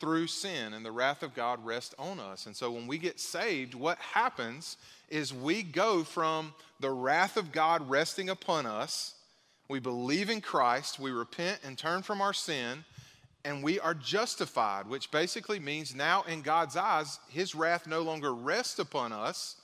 [0.00, 2.46] through sin, and the wrath of God rests on us.
[2.46, 4.76] And so when we get saved, what happens
[5.08, 9.14] is we go from the wrath of God resting upon us,
[9.68, 12.84] we believe in Christ, we repent and turn from our sin,
[13.44, 18.34] and we are justified, which basically means now in God's eyes, his wrath no longer
[18.34, 19.56] rests upon us.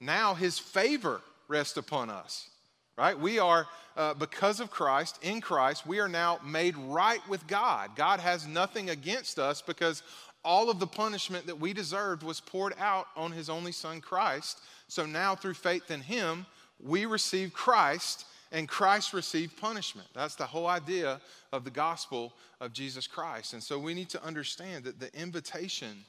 [0.00, 2.48] Now his favor rests upon us
[2.96, 3.18] right?
[3.18, 7.96] We are, uh, because of Christ, in Christ, we are now made right with God.
[7.96, 10.02] God has nothing against us because
[10.44, 14.60] all of the punishment that we deserved was poured out on his only son, Christ.
[14.88, 16.46] So now, through faith in him,
[16.80, 20.08] we receive Christ and Christ received punishment.
[20.14, 21.20] That's the whole idea
[21.52, 23.54] of the gospel of Jesus Christ.
[23.54, 26.04] And so we need to understand that the invitation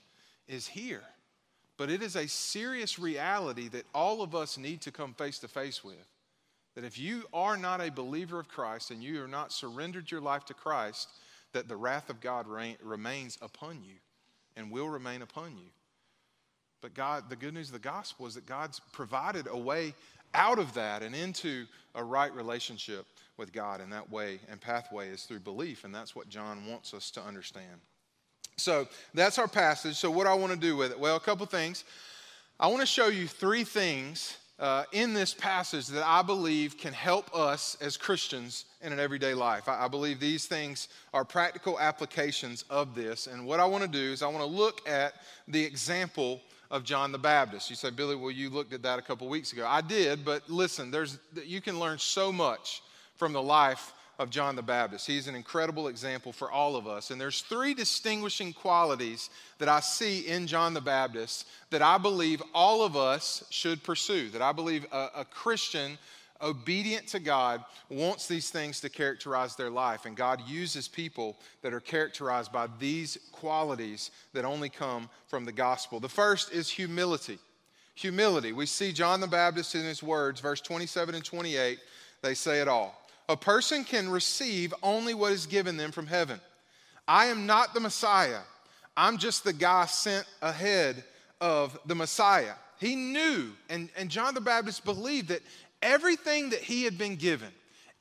[0.48, 1.04] is here.
[1.78, 5.48] But it is a serious reality that all of us need to come face to
[5.48, 5.96] face with.
[6.76, 10.22] That if you are not a believer of Christ and you are not surrendered your
[10.22, 11.10] life to Christ,
[11.54, 13.96] that the wrath of God remains upon you
[14.56, 15.70] and will remain upon you.
[16.82, 19.94] But God, the good news of the gospel is that God's provided a way
[20.34, 23.06] out of that and into a right relationship
[23.38, 23.82] with God.
[23.82, 25.84] And that way and pathway is through belief.
[25.84, 27.80] And that's what John wants us to understand.
[28.58, 29.96] So that's our passage.
[29.96, 31.00] So, what I want to do with it?
[31.00, 31.84] Well, a couple things.
[32.60, 36.94] I want to show you three things uh, in this passage that I believe can
[36.94, 39.68] help us as Christians in an everyday life.
[39.68, 43.28] I, I believe these things are practical applications of this.
[43.28, 45.16] And what I want to do is I want to look at
[45.50, 46.40] the example
[46.72, 47.70] of John the Baptist.
[47.70, 49.68] You say, Billy, well, you looked at that a couple weeks ago.
[49.68, 52.82] I did, but listen, there's, you can learn so much
[53.18, 55.08] from the life of John the Baptist.
[55.08, 57.12] He's an incredible example for all of us.
[57.12, 62.42] And there's three distinguishing qualities that I see in John the Baptist that I believe
[62.54, 65.98] all of us should pursue, that I believe a, a Christian
[66.42, 70.06] obedient to God wants these things to characterize their life.
[70.06, 75.52] And God uses people that are characterized by these qualities that only come from the
[75.52, 76.00] gospel.
[76.00, 77.40] The first is humility.
[77.96, 78.52] Humility.
[78.54, 81.80] We see John the Baptist in his words, verse 27 and 28,
[82.22, 83.03] they say it all.
[83.30, 86.40] A person can receive only what is given them from heaven.
[87.08, 88.40] I am not the Messiah.
[88.96, 91.04] I'm just the guy sent ahead
[91.42, 92.54] of the Messiah.
[92.80, 95.42] He knew, and, and John the Baptist believed that
[95.82, 97.50] everything that he had been given,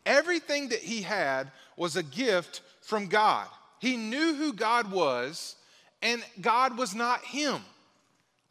[0.05, 3.47] everything that he had was a gift from God.
[3.79, 5.57] He knew who God was,
[6.03, 7.61] and God was not him.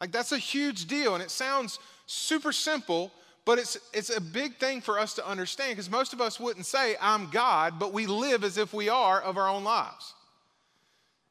[0.00, 3.12] Like, that's a huge deal, and it sounds super simple,
[3.44, 6.66] but it's, it's a big thing for us to understand because most of us wouldn't
[6.66, 10.14] say, I'm God, but we live as if we are of our own lives.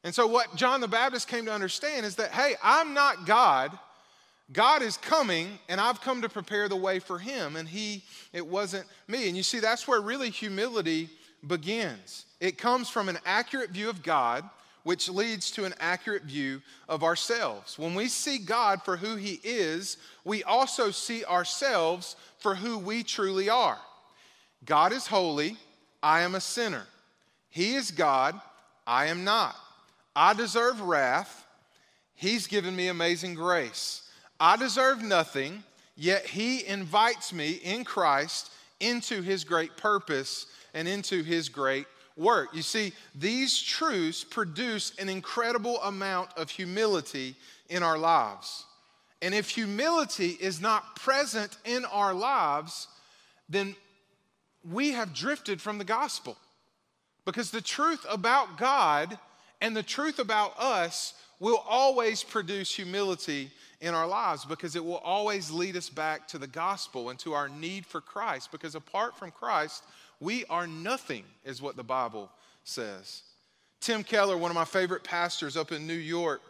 [0.04, 3.78] And so, what John the Baptist came to understand is that, hey, I'm not God.
[4.52, 8.46] God is coming, and I've come to prepare the way for him, and he, it
[8.46, 9.28] wasn't me.
[9.28, 11.08] And you see, that's where really humility
[11.46, 12.26] begins.
[12.40, 14.44] It comes from an accurate view of God,
[14.84, 17.78] which leads to an accurate view of ourselves.
[17.78, 23.02] When we see God for who He is, we also see ourselves for who we
[23.02, 23.78] truly are.
[24.64, 25.56] God is holy,
[26.02, 26.86] I am a sinner.
[27.48, 28.40] He is God,
[28.86, 29.56] I am not.
[30.14, 31.46] I deserve wrath,
[32.14, 34.08] He's given me amazing grace.
[34.38, 35.62] I deserve nothing,
[35.96, 42.50] yet He invites me in Christ into His great purpose and into His great work.
[42.54, 47.36] You see, these truths produce an incredible amount of humility
[47.68, 48.64] in our lives.
[49.20, 52.88] And if humility is not present in our lives,
[53.48, 53.76] then
[54.68, 56.36] we have drifted from the gospel.
[57.24, 59.16] Because the truth about God
[59.60, 64.98] and the truth about us will always produce humility in our lives because it will
[64.98, 68.52] always lead us back to the gospel and to our need for Christ.
[68.52, 69.84] Because apart from Christ,
[70.22, 72.30] we are nothing, is what the Bible
[72.62, 73.22] says.
[73.80, 76.40] Tim Keller, one of my favorite pastors up in New York,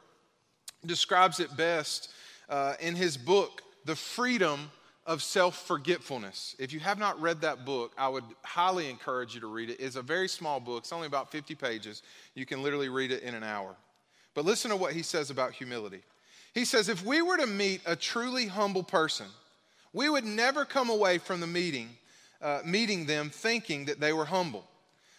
[0.85, 2.11] describes it best
[2.51, 4.71] uh, in his book, The Freedom
[5.07, 6.55] of Self Forgetfulness.
[6.59, 9.81] If you have not read that book, I would highly encourage you to read it.
[9.81, 12.03] It's a very small book, it's only about 50 pages.
[12.35, 13.75] You can literally read it in an hour.
[14.35, 16.03] But listen to what he says about humility.
[16.53, 19.27] He says, If we were to meet a truly humble person,
[19.95, 21.89] we would never come away from the meeting
[22.42, 24.66] uh, meeting them thinking that they were humble.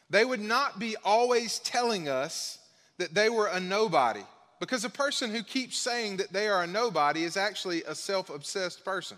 [0.09, 2.59] They would not be always telling us
[2.97, 4.23] that they were a nobody,
[4.59, 8.29] because a person who keeps saying that they are a nobody is actually a self
[8.29, 9.17] obsessed person.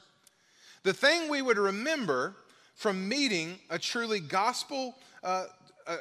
[0.83, 2.35] The thing we would remember
[2.75, 5.45] from meeting a truly gospel, uh,
[5.87, 5.97] uh,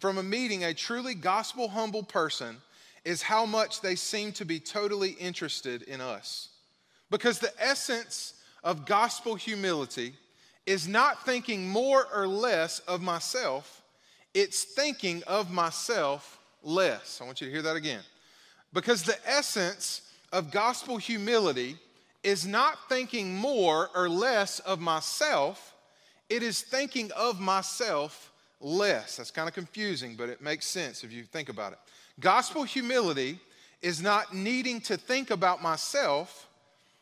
[0.00, 2.56] from a meeting a truly gospel humble person,
[3.04, 6.48] is how much they seem to be totally interested in us.
[7.10, 10.14] Because the essence of gospel humility
[10.68, 13.82] is not thinking more or less of myself,
[14.34, 17.20] it's thinking of myself less.
[17.22, 18.02] I want you to hear that again.
[18.74, 21.78] Because the essence of gospel humility
[22.22, 25.74] is not thinking more or less of myself,
[26.28, 29.16] it is thinking of myself less.
[29.16, 31.78] That's kind of confusing, but it makes sense if you think about it.
[32.20, 33.38] Gospel humility
[33.80, 36.46] is not needing to think about myself,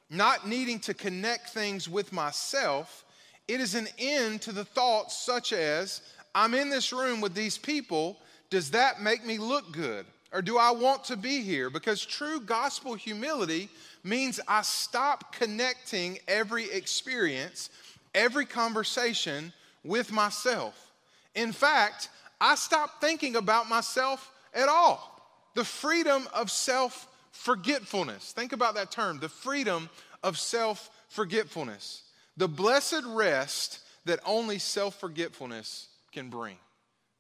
[0.09, 3.03] not needing to connect things with myself
[3.49, 6.01] it is an end to the thoughts such as,
[6.35, 8.19] I'm in this room with these people.
[8.51, 10.07] Does that make me look good?
[10.33, 11.71] Or do I want to be here?
[11.71, 13.69] Because true gospel humility
[14.03, 17.71] means I stop connecting every experience,
[18.15, 19.53] every conversation
[19.85, 20.93] with myself.
[21.35, 22.09] In fact,
[22.41, 25.13] I stop thinking about myself at all.
[25.55, 28.33] The freedom of self forgetfulness.
[28.33, 29.89] Think about that term the freedom
[30.23, 32.03] of self forgetfulness
[32.37, 36.57] the blessed rest that only self forgetfulness can bring.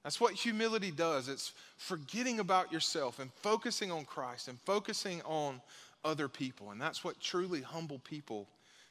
[0.02, 1.28] That's what humility does.
[1.28, 5.60] It's forgetting about yourself and focusing on Christ and focusing on
[6.04, 6.70] other people.
[6.70, 8.46] And that's what truly humble people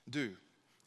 [0.10, 0.34] do.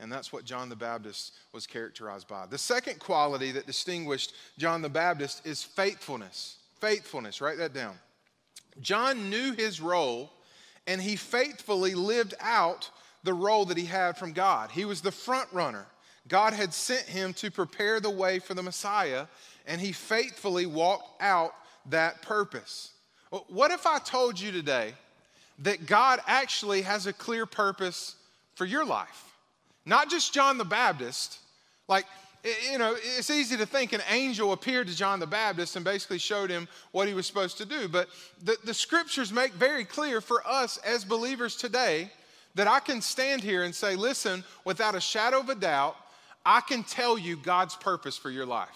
[0.01, 2.47] And that's what John the Baptist was characterized by.
[2.47, 6.59] The second quality that distinguished John the Baptist is faithfulness.
[6.81, 7.95] Faithfulness, write that down.
[8.81, 10.31] John knew his role
[10.87, 12.91] and he faithfully lived out
[13.25, 14.71] the role that he had from God.
[14.71, 15.87] He was the front runner.
[16.29, 19.27] God had sent him to prepare the way for the Messiah,
[19.67, 21.53] and he faithfully walked out
[21.87, 22.93] that purpose.
[23.49, 24.95] What if I told you today
[25.61, 28.17] that God actually has a clear purpose
[28.55, 29.37] for your life?
[29.85, 31.39] Not just John the Baptist.
[31.89, 32.05] Like,
[32.71, 36.19] you know, it's easy to think an angel appeared to John the Baptist and basically
[36.19, 37.89] showed him what he was supposed to do.
[37.89, 38.09] But
[38.43, 42.11] the, the scriptures make very clear for us as believers today
[42.55, 45.97] that I can stand here and say, listen, without a shadow of a doubt,
[46.45, 48.69] I can tell you God's purpose for your life.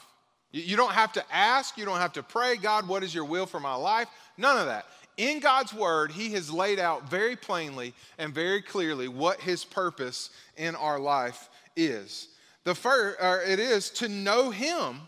[0.52, 3.46] You don't have to ask, you don't have to pray, God, what is your will
[3.46, 4.08] for my life?
[4.36, 4.84] None of that.
[5.16, 10.30] In God's word, He has laid out very plainly and very clearly what His purpose
[10.56, 12.28] in our life is.
[12.64, 15.00] The first, it is to know Him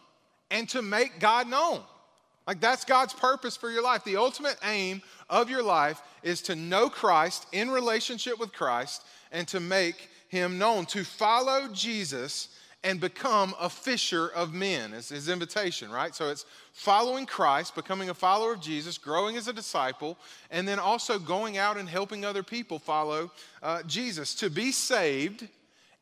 [0.51, 1.83] and to make God known.
[2.47, 4.05] Like that's God's purpose for your life.
[4.05, 9.03] The ultimate aim of your life is to know Christ in relationship with Christ
[9.33, 12.49] and to make him known, to follow Jesus
[12.85, 16.15] and become a fisher of men is his invitation, right?
[16.15, 20.19] So it's following Christ, becoming a follower of Jesus, growing as a disciple,
[20.51, 23.33] and then also going out and helping other people follow
[23.63, 25.49] uh, Jesus to be saved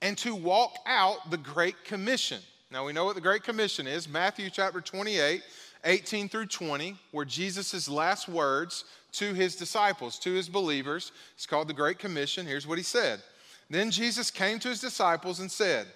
[0.02, 2.40] and to walk out the Great Commission.
[2.72, 5.40] Now we know what the Great Commission is Matthew chapter 28
[5.84, 11.12] 18 through 20, were Jesus' last words to his disciples, to his believers.
[11.34, 12.46] It's called the Great Commission.
[12.46, 13.20] Here's what he said.
[13.68, 15.86] Then Jesus came to his disciples and said,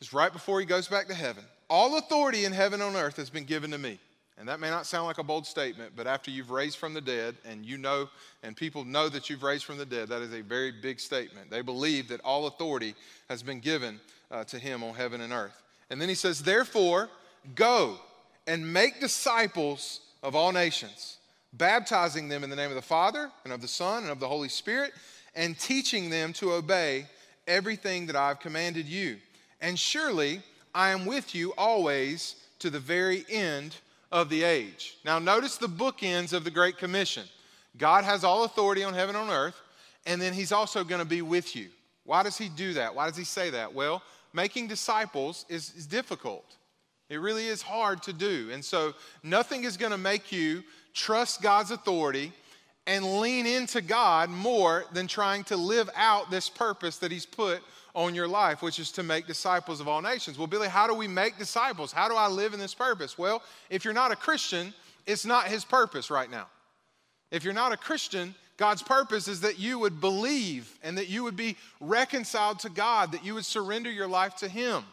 [0.00, 1.44] It's right before he goes back to heaven.
[1.68, 3.98] All authority in heaven and on earth has been given to me.
[4.38, 7.00] And that may not sound like a bold statement, but after you've raised from the
[7.00, 8.08] dead and you know,
[8.42, 11.50] and people know that you've raised from the dead, that is a very big statement.
[11.50, 12.94] They believe that all authority
[13.28, 15.62] has been given uh, to him on heaven and earth.
[15.90, 17.10] And then he says, Therefore,
[17.54, 17.98] go
[18.46, 21.18] and make disciples of all nations,
[21.52, 24.28] baptizing them in the name of the Father and of the Son and of the
[24.28, 24.92] Holy Spirit,
[25.34, 27.06] and teaching them to obey
[27.46, 29.16] everything that I've commanded you.
[29.60, 30.42] And surely
[30.74, 33.76] I am with you always to the very end
[34.12, 34.96] of the age.
[35.04, 37.24] Now, notice the bookends of the Great Commission.
[37.76, 39.60] God has all authority on heaven and on earth,
[40.06, 41.68] and then He's also going to be with you.
[42.04, 42.94] Why does He do that?
[42.94, 43.72] Why does He say that?
[43.72, 46.44] Well, making disciples is, is difficult.
[47.10, 48.50] It really is hard to do.
[48.52, 48.94] And so,
[49.24, 50.62] nothing is going to make you
[50.94, 52.32] trust God's authority
[52.86, 57.60] and lean into God more than trying to live out this purpose that He's put
[57.94, 60.38] on your life, which is to make disciples of all nations.
[60.38, 61.92] Well, Billy, how do we make disciples?
[61.92, 63.18] How do I live in this purpose?
[63.18, 64.72] Well, if you're not a Christian,
[65.04, 66.46] it's not His purpose right now.
[67.32, 71.24] If you're not a Christian, God's purpose is that you would believe and that you
[71.24, 74.84] would be reconciled to God, that you would surrender your life to Him.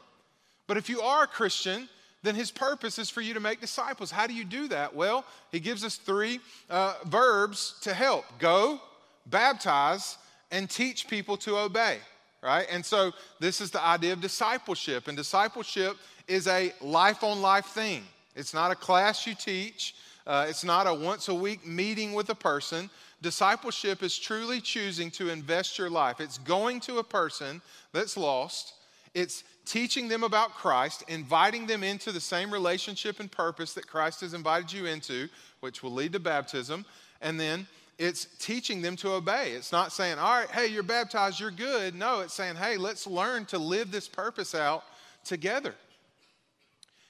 [0.66, 1.88] But if you are a Christian,
[2.28, 4.12] then his purpose is for you to make disciples.
[4.12, 4.96] How do you do that?
[4.96, 8.80] Well, he gives us three uh, verbs to help go,
[9.26, 10.18] baptize,
[10.52, 11.98] and teach people to obey
[12.42, 12.68] right?
[12.72, 15.08] And so this is the idea of discipleship.
[15.08, 15.98] And discipleship
[16.28, 18.04] is a life on life thing.
[18.36, 22.30] It's not a class you teach, uh, it's not a once a week meeting with
[22.30, 22.90] a person.
[23.22, 26.22] Discipleship is truly choosing to invest your life.
[26.22, 27.62] It's going to a person
[27.92, 28.74] that's lost,
[29.14, 34.22] it's teaching them about Christ, inviting them into the same relationship and purpose that Christ
[34.22, 35.28] has invited you into,
[35.60, 36.86] which will lead to baptism,
[37.22, 39.52] and then it's teaching them to obey.
[39.52, 41.96] It's not saying, all right, hey, you're baptized, you're good.
[41.96, 44.84] No, it's saying, hey, let's learn to live this purpose out
[45.26, 45.74] together.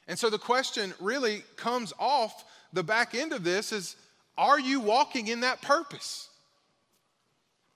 [0.08, 3.96] And so the question really comes off the back end of this is
[4.38, 6.30] are you walking in that purpose?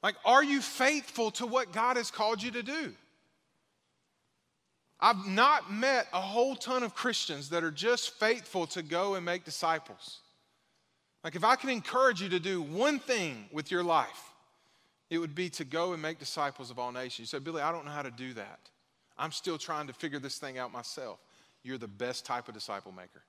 [0.04, 2.94] Like, are you faithful to what God has called you to do?
[5.02, 9.26] I've not met a whole ton of Christians that are just faithful to go and
[9.26, 10.20] make disciples.
[11.24, 14.34] Like, if I can encourage you to do one thing with your life,
[15.10, 17.20] it would be to go and make disciples of all nations.
[17.20, 18.60] You say, Billy, I don't know how to do that.
[19.18, 21.20] I'm still trying to figure this thing out myself.
[21.64, 23.22] You're the best type of disciple maker.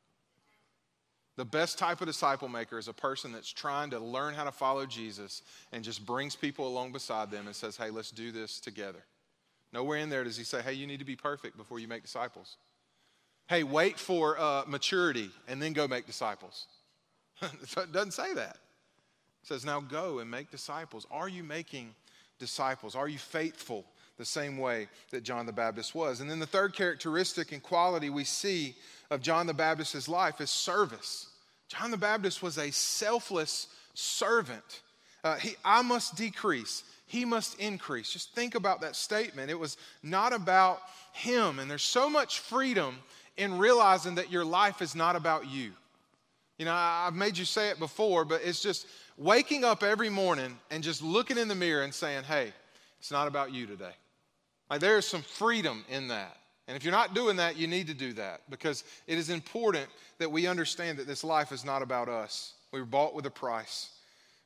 [1.36, 4.52] The best type of disciple maker is a person that's trying to learn how to
[4.52, 5.42] follow Jesus
[5.72, 9.02] and just brings people along beside them and says, hey, let's do this together.
[9.72, 12.02] Nowhere in there does he say, hey, you need to be perfect before you make
[12.02, 12.56] disciples.
[13.48, 16.66] Hey, wait for uh, maturity and then go make disciples.
[17.42, 18.56] it doesn't say that.
[19.42, 21.06] It says, now go and make disciples.
[21.10, 21.94] Are you making
[22.38, 22.94] disciples?
[22.94, 23.84] Are you faithful
[24.18, 26.20] the same way that John the Baptist was?
[26.20, 28.76] And then the third characteristic and quality we see
[29.10, 31.28] of John the Baptist's life is service.
[31.68, 34.82] John the Baptist was a selfless servant.
[35.24, 38.10] Uh, he, I must decrease, he must increase.
[38.10, 39.50] Just think about that statement.
[39.50, 40.80] It was not about
[41.12, 41.58] him.
[41.58, 42.96] And there's so much freedom
[43.36, 45.72] in realizing that your life is not about you.
[46.56, 48.86] You know, I've made you say it before, but it's just
[49.18, 52.50] waking up every morning and just looking in the mirror and saying, hey,
[52.98, 53.92] it's not about you today.
[54.70, 56.34] Like there is some freedom in that.
[56.66, 59.86] And if you're not doing that, you need to do that because it is important
[60.16, 62.54] that we understand that this life is not about us.
[62.72, 63.90] We were bought with a price.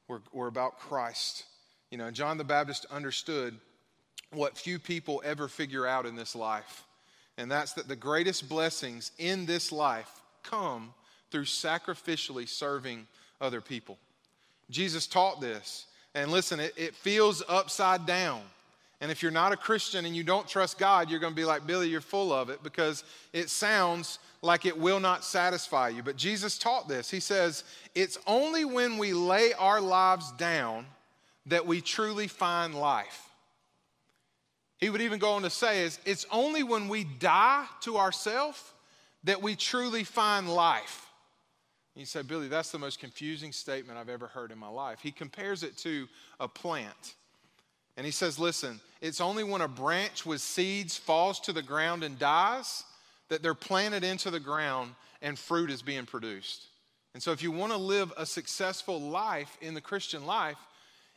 [0.09, 1.45] We're, we're about Christ.
[1.91, 3.55] You know, John the Baptist understood
[4.33, 6.85] what few people ever figure out in this life,
[7.39, 10.11] and that's that the greatest blessings in this life
[10.43, 10.93] come
[11.31, 13.07] through sacrificially serving
[13.41, 13.99] other people.
[14.71, 15.87] Jesus taught this.
[16.15, 18.41] And listen, it, it, feels upside down.
[19.03, 21.45] And if you're not a Christian and you don't trust God, you're going to be
[21.45, 26.03] like, Billy, you're full of it because it sounds like it will not satisfy you.
[26.03, 27.11] But Jesus taught this.
[27.11, 27.65] He says,
[27.95, 30.87] It's only when we lay our lives down
[31.47, 33.31] that we truly find life.
[34.79, 38.63] He would even go on to say, is, It's only when we die to ourselves
[39.25, 41.07] that we truly find life.
[41.95, 44.99] You say, Billy, that's the most confusing statement I've ever heard in my life.
[45.01, 46.07] He compares it to
[46.39, 47.15] a plant.
[47.97, 52.05] And he says, listen, it's only when a branch with seeds falls to the ground
[52.05, 52.85] and dies
[53.31, 56.67] that they're planted into the ground and fruit is being produced.
[57.15, 60.59] And so, if you want to live a successful life in the Christian life,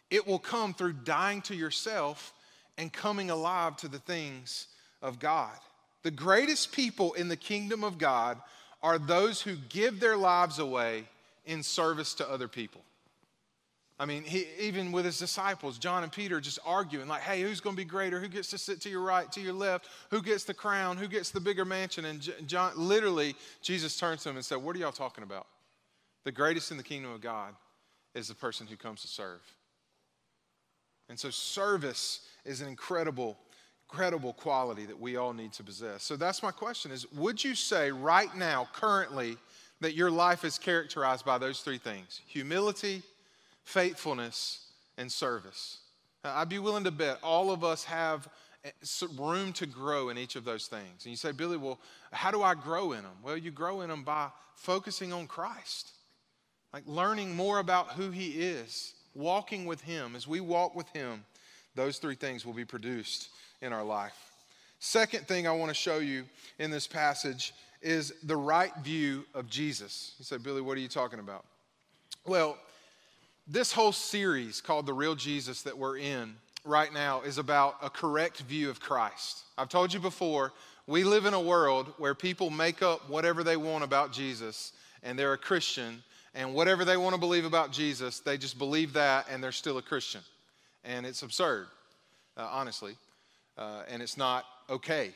[0.09, 2.33] it will come through dying to yourself
[2.77, 4.67] and coming alive to the things
[5.01, 5.55] of God.
[6.03, 8.39] The greatest people in the kingdom of God
[8.81, 11.03] are those who give their lives away
[11.45, 12.81] in service to other people.
[14.01, 17.59] I mean, he, even with his disciples, John and Peter just arguing, like, hey, who's
[17.59, 18.21] going to be greater?
[18.21, 19.89] Who gets to sit to your right, to your left?
[20.09, 20.95] Who gets the crown?
[20.95, 22.05] Who gets the bigger mansion?
[22.05, 25.47] And John, literally, Jesus turns to him and said, What are y'all talking about?
[26.23, 27.53] The greatest in the kingdom of God
[28.15, 29.41] is the person who comes to serve.
[31.09, 33.37] And so, service is an incredible,
[33.89, 36.03] incredible quality that we all need to possess.
[36.03, 39.37] So, that's my question is would you say right now, currently,
[39.81, 43.01] that your life is characterized by those three things humility,
[43.63, 45.79] faithfulness, and service.
[46.23, 48.27] I'd be willing to bet all of us have
[48.65, 48.71] eh,
[49.17, 51.05] room to grow in each of those things.
[51.05, 51.79] And you say, Billy, well,
[52.11, 53.13] how do I grow in them?
[53.23, 55.91] Well, you grow in them by focusing on Christ,
[56.73, 60.15] like learning more about who He is, walking with Him.
[60.15, 61.23] As we walk with Him,
[61.75, 63.29] those three things will be produced
[63.61, 64.31] in our life.
[64.79, 66.23] Second thing I want to show you
[66.57, 70.15] in this passage is the right view of Jesus.
[70.19, 71.45] You say, Billy, what are you talking about?
[72.25, 72.57] Well,
[73.47, 76.35] this whole series called The Real Jesus that we're in
[76.65, 79.43] right now is about a correct view of Christ.
[79.57, 80.53] I've told you before,
[80.87, 85.17] we live in a world where people make up whatever they want about Jesus and
[85.17, 86.03] they're a Christian,
[86.35, 89.77] and whatever they want to believe about Jesus, they just believe that and they're still
[89.77, 90.21] a Christian.
[90.83, 91.67] And it's absurd,
[92.37, 92.95] uh, honestly,
[93.57, 95.11] uh, and it's not okay.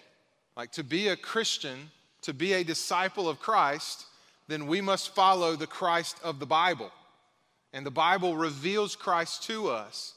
[0.57, 1.91] Like to be a Christian,
[2.23, 4.05] to be a disciple of Christ,
[4.47, 6.91] then we must follow the Christ of the Bible.
[7.73, 10.13] And the Bible reveals Christ to us.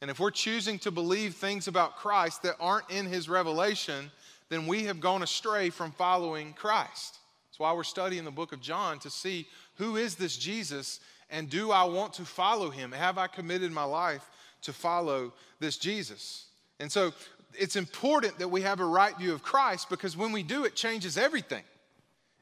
[0.00, 4.10] And if we're choosing to believe things about Christ that aren't in his revelation,
[4.48, 7.18] then we have gone astray from following Christ.
[7.48, 11.00] That's why we're studying the book of John to see who is this Jesus
[11.30, 12.92] and do I want to follow him?
[12.92, 14.28] Have I committed my life
[14.62, 16.46] to follow this Jesus?
[16.78, 17.12] And so
[17.58, 20.76] it's important that we have a right view of Christ because when we do, it
[20.76, 21.64] changes everything.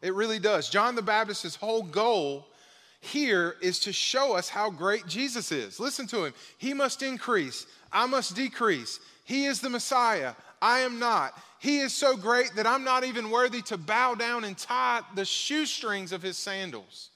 [0.03, 0.69] It really does.
[0.69, 2.47] John the Baptist's whole goal
[3.01, 5.81] here is to show us how great Jesus is.
[5.81, 6.35] Listen to him.
[6.59, 9.01] He must increase, I must decrease.
[9.25, 11.39] He is the Messiah, I am not.
[11.59, 15.25] He is so great that I'm not even worthy to bow down and tie the
[15.25, 17.11] shoestrings of his sandals.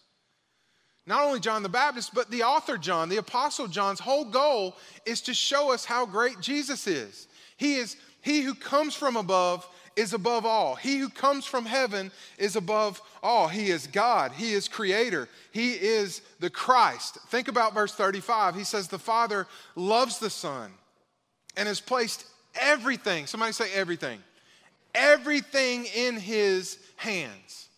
[1.09, 5.23] Not only John the Baptist, but the author John, the apostle John's whole goal is
[5.23, 7.29] to show us how great Jesus is.
[7.57, 10.75] He is he who comes from above is above all.
[10.75, 13.49] He who comes from heaven is above all.
[13.49, 14.33] He is God.
[14.33, 15.31] He is creator.
[15.51, 17.17] He is the Christ.
[17.29, 18.55] Think about verse 35.
[18.55, 19.47] He says, The Father
[19.77, 20.71] loves the Son
[21.57, 24.21] and has placed everything, somebody say everything,
[24.95, 27.69] everything in his hands.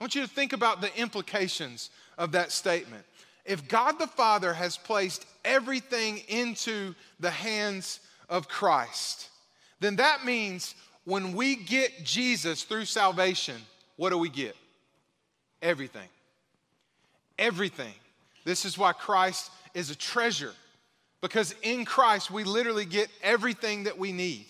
[0.00, 1.90] I want you to think about the implications
[2.20, 3.02] of that statement.
[3.46, 7.98] If God the Father has placed everything into the hands
[8.28, 9.30] of Christ,
[9.80, 13.56] then that means when we get Jesus through salvation,
[13.96, 14.54] what do we get?
[15.62, 16.08] Everything.
[17.38, 17.94] Everything.
[18.44, 20.52] This is why Christ is a treasure,
[21.22, 24.44] because in Christ we literally get everything that we need.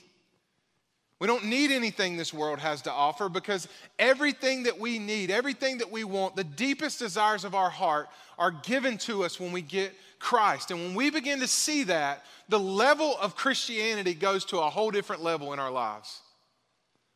[1.21, 3.68] We don't need anything this world has to offer because
[3.99, 8.09] everything that we need, everything that we want, the deepest desires of our heart
[8.39, 10.71] are given to us when we get Christ.
[10.71, 14.91] And when we begin to see that, the level of Christianity goes to a whole
[14.91, 16.21] different level in our lives.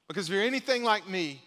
[0.07, 1.41] Because if you're anything like me,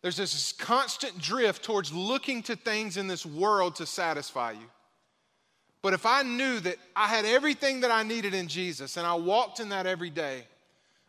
[0.00, 4.70] there's this constant drift towards looking to things in this world to satisfy you.
[5.82, 9.14] But if I knew that I had everything that I needed in Jesus and I
[9.14, 10.44] walked in that every day,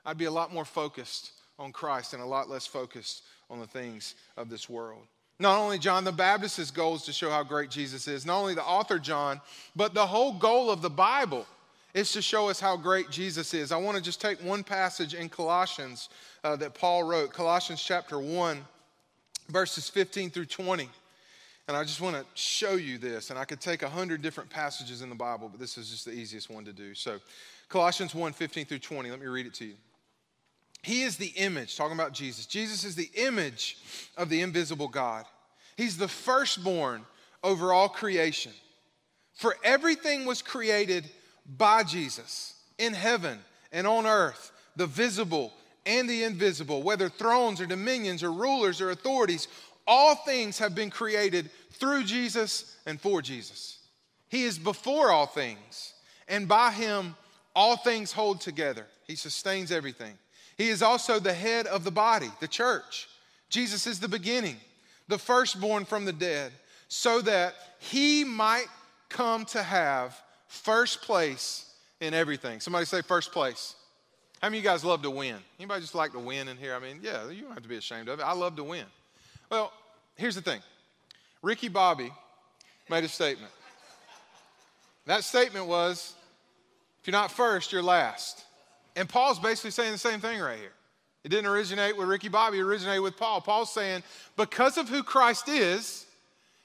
[0.05, 3.67] I'd be a lot more focused on Christ and a lot less focused on the
[3.67, 5.01] things of this world.
[5.39, 8.55] Not only John the Baptist's goal is to show how great Jesus is, not only
[8.55, 9.39] the author John,
[9.75, 11.45] but the whole goal of the Bible
[11.93, 13.71] is to show us how great Jesus is.
[13.71, 16.09] I want to just take one passage in Colossians
[16.43, 18.59] uh, that Paul wrote, Colossians chapter 1,
[19.49, 20.89] verses 15 through 20.
[21.67, 23.29] And I just want to show you this.
[23.29, 26.05] And I could take a hundred different passages in the Bible, but this is just
[26.05, 26.95] the easiest one to do.
[26.95, 27.19] So,
[27.69, 29.11] Colossians 1 15 through 20.
[29.11, 29.75] Let me read it to you.
[30.81, 32.45] He is the image, talking about Jesus.
[32.45, 33.77] Jesus is the image
[34.17, 35.25] of the invisible God.
[35.75, 37.05] He's the firstborn
[37.43, 38.53] over all creation.
[39.33, 41.09] For everything was created
[41.57, 43.39] by Jesus in heaven
[43.71, 45.53] and on earth, the visible
[45.85, 49.47] and the invisible, whether thrones or dominions or rulers or authorities,
[49.87, 53.79] all things have been created through Jesus and for Jesus.
[54.29, 55.93] He is before all things,
[56.27, 57.15] and by him
[57.55, 58.85] all things hold together.
[59.07, 60.13] He sustains everything.
[60.59, 63.07] He is also the head of the body, the church.
[63.49, 64.57] Jesus is the beginning,
[65.07, 66.51] the firstborn from the dead,
[66.89, 68.67] so that he might
[69.07, 72.59] come to have first place in everything.
[72.59, 73.75] Somebody say first place.
[74.41, 75.37] How many of you guys love to win?
[75.59, 76.75] Anybody just like to win in here?
[76.75, 78.23] I mean, yeah, you don't have to be ashamed of it.
[78.23, 78.85] I love to win.
[79.49, 79.71] Well,
[80.17, 80.59] here's the thing
[81.41, 82.11] Ricky Bobby
[82.89, 83.53] made a statement.
[85.05, 86.15] That statement was
[86.99, 88.43] if you're not first, you're last.
[88.95, 90.73] And Paul's basically saying the same thing right here.
[91.23, 93.41] It didn't originate with Ricky Bobby, it originated with Paul.
[93.41, 94.03] Paul's saying,
[94.37, 96.05] because of who Christ is,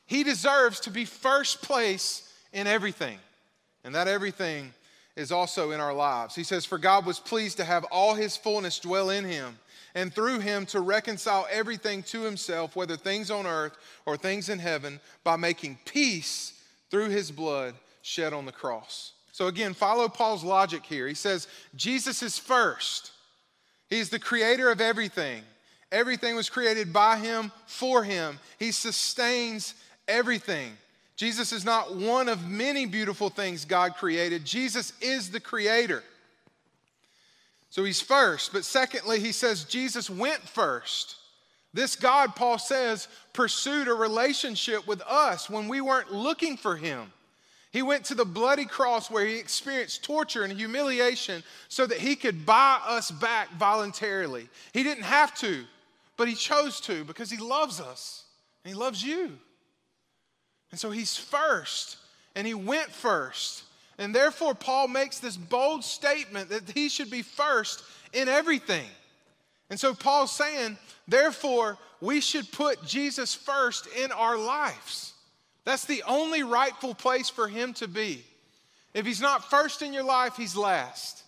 [0.06, 3.18] he deserves to be first place in everything.
[3.82, 4.72] And that everything
[5.16, 6.34] is also in our lives.
[6.34, 9.58] He says, For God was pleased to have all his fullness dwell in him,
[9.94, 14.58] and through him to reconcile everything to himself, whether things on earth or things in
[14.58, 16.60] heaven, by making peace
[16.90, 19.13] through his blood shed on the cross.
[19.34, 21.08] So again, follow Paul's logic here.
[21.08, 23.10] He says, Jesus is first.
[23.90, 25.42] He's the creator of everything.
[25.90, 28.38] Everything was created by him, for him.
[28.60, 29.74] He sustains
[30.06, 30.70] everything.
[31.16, 34.44] Jesus is not one of many beautiful things God created.
[34.44, 36.04] Jesus is the creator.
[37.70, 38.52] So he's first.
[38.52, 41.16] But secondly, he says Jesus went first.
[41.72, 47.12] This God, Paul says, pursued a relationship with us when we weren't looking for him.
[47.74, 52.14] He went to the bloody cross where he experienced torture and humiliation so that he
[52.14, 54.48] could buy us back voluntarily.
[54.72, 55.64] He didn't have to,
[56.16, 58.26] but he chose to because he loves us
[58.62, 59.32] and he loves you.
[60.70, 61.96] And so he's first
[62.36, 63.64] and he went first.
[63.98, 68.86] And therefore, Paul makes this bold statement that he should be first in everything.
[69.68, 75.13] And so Paul's saying, therefore, we should put Jesus first in our lives.
[75.64, 78.24] That's the only rightful place for him to be.
[78.92, 81.22] If he's not first in your life, he's last.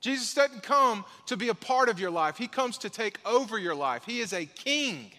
[0.00, 3.58] Jesus doesn't come to be a part of your life, he comes to take over
[3.58, 4.04] your life.
[4.04, 5.10] He is a king.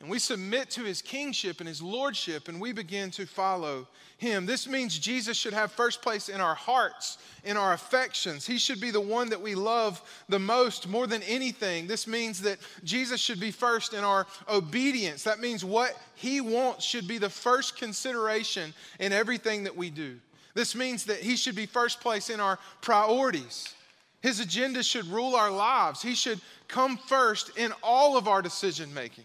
[0.00, 3.88] And we submit to his kingship and his lordship, and we begin to follow
[4.18, 4.44] him.
[4.44, 8.46] This means Jesus should have first place in our hearts, in our affections.
[8.46, 11.86] He should be the one that we love the most, more than anything.
[11.86, 15.22] This means that Jesus should be first in our obedience.
[15.22, 20.18] That means what he wants should be the first consideration in everything that we do.
[20.52, 23.74] This means that he should be first place in our priorities.
[24.20, 26.02] His agenda should rule our lives.
[26.02, 29.24] He should come first in all of our decision making.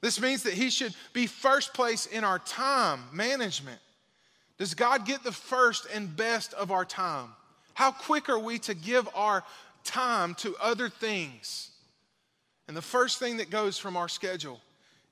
[0.00, 3.78] This means that He should be first place in our time management.
[4.58, 7.28] Does God get the first and best of our time?
[7.74, 9.42] How quick are we to give our
[9.84, 11.70] time to other things?
[12.68, 14.60] And the first thing that goes from our schedule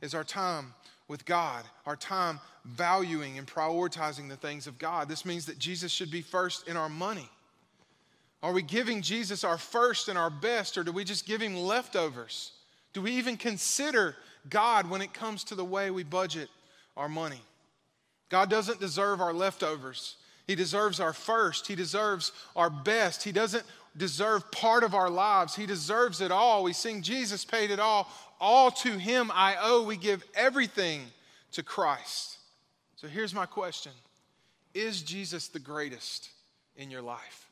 [0.01, 0.74] is our time
[1.09, 5.09] with God, our time valuing and prioritizing the things of God.
[5.09, 7.28] This means that Jesus should be first in our money.
[8.43, 11.57] Are we giving Jesus our first and our best, or do we just give him
[11.57, 12.53] leftovers?
[12.93, 14.14] Do we even consider
[14.51, 16.49] God when it comes to the way we budget
[16.96, 17.40] our money.
[18.28, 20.16] God doesn't deserve our leftovers.
[20.46, 21.66] He deserves our first.
[21.66, 23.22] He deserves our best.
[23.22, 23.64] He doesn't
[23.96, 25.55] deserve part of our lives.
[25.55, 26.62] He deserves it all.
[26.64, 28.11] We sing, Jesus paid it all.
[28.40, 29.82] All to Him I owe.
[29.82, 31.03] We give everything
[31.53, 32.38] to Christ.
[32.96, 33.92] So here's my question
[34.74, 36.30] Is Jesus the greatest
[36.76, 37.46] in your life?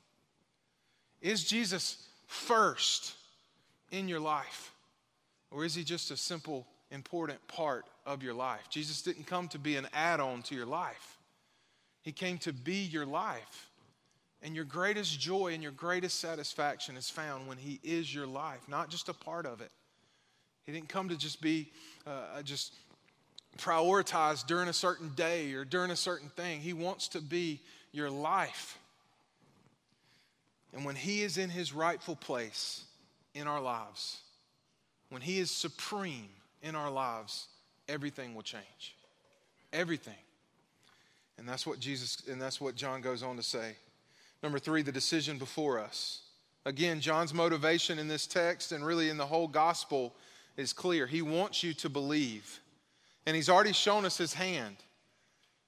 [1.21, 3.15] Is Jesus first
[3.91, 4.73] in your life?
[5.51, 8.69] Or is He just a simple important part of your life.
[8.71, 11.19] Jesus didn't come to be an add on to your life,
[12.03, 13.71] He came to be your life.
[14.43, 18.61] And your greatest joy and your greatest satisfaction is found when He is your life,
[18.69, 19.71] not just a part of it.
[20.65, 21.73] He didn't come to just be
[22.07, 22.75] uh, just
[23.59, 26.61] prioritized during a certain day or during a certain thing.
[26.61, 27.61] He wants to be
[27.93, 28.79] your life.
[30.75, 32.85] And when He is in His rightful place
[33.35, 34.19] in our lives,
[35.09, 36.29] when He is supreme,
[36.67, 37.47] in our lives,
[37.89, 38.97] everything will change.
[39.73, 40.15] Everything.
[41.39, 43.77] And that's what Jesus, and that's what John goes on to say.
[44.43, 46.23] Number three, the decision before us.
[46.65, 50.15] Again, John's motivation in this text and really in the whole gospel
[50.57, 51.07] is clear.
[51.07, 52.61] He wants you to believe.
[53.27, 54.77] And he's already shown us his hand.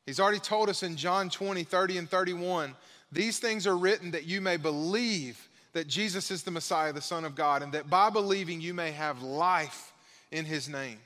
[0.06, 2.74] He's already told us in John 20, 30, and 31
[3.10, 7.24] these things are written that you may believe that Jesus is the Messiah, the Son
[7.24, 9.92] of God, and that by believing you may have life
[10.30, 10.98] in his name.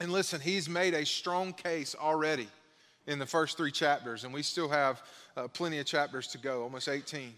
[0.00, 2.48] And listen, he's made a strong case already
[3.06, 5.02] in the first three chapters, and we still have
[5.36, 7.32] uh, plenty of chapters to go, almost 18.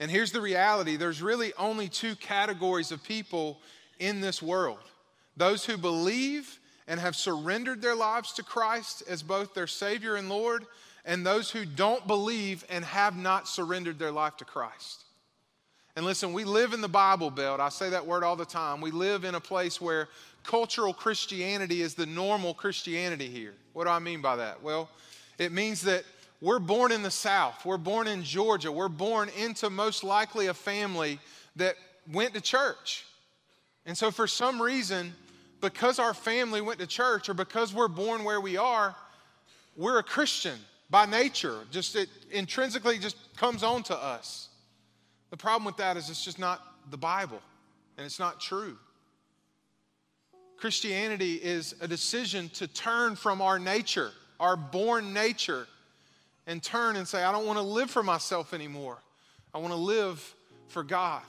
[0.00, 3.60] And here's the reality there's really only two categories of people
[3.98, 4.78] in this world
[5.36, 10.28] those who believe and have surrendered their lives to Christ as both their Savior and
[10.28, 10.66] Lord,
[11.04, 15.03] and those who don't believe and have not surrendered their life to Christ.
[15.96, 17.60] And listen, we live in the Bible Belt.
[17.60, 18.80] I say that word all the time.
[18.80, 20.08] We live in a place where
[20.42, 23.54] cultural Christianity is the normal Christianity here.
[23.72, 24.62] What do I mean by that?
[24.62, 24.88] Well,
[25.38, 26.04] it means that
[26.40, 30.54] we're born in the South, we're born in Georgia, we're born into most likely a
[30.54, 31.18] family
[31.56, 31.76] that
[32.12, 33.04] went to church.
[33.86, 35.14] And so, for some reason,
[35.60, 38.94] because our family went to church or because we're born where we are,
[39.76, 40.58] we're a Christian.
[40.90, 41.60] by nature.
[41.70, 44.48] Just it intrinsically just comes on to us.
[45.30, 47.40] The problem with that is it's just not the Bible
[47.96, 48.78] and it's not true.
[50.56, 55.66] Christianity is a decision to turn from our nature, our born nature,
[56.46, 58.98] and turn and say, I don't want to live for myself anymore.
[59.52, 60.34] I want to live
[60.68, 61.22] for God.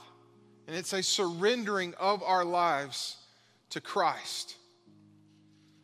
[0.66, 3.16] And it's a surrendering of our lives
[3.70, 4.56] to Christ.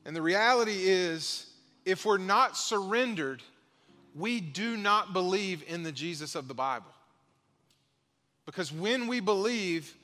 [0.04, 1.46] And the reality is,
[1.84, 3.42] if we're not surrendered,
[4.14, 6.91] we do not believe in the Jesus of the Bible.
[8.52, 9.96] Because when we believe,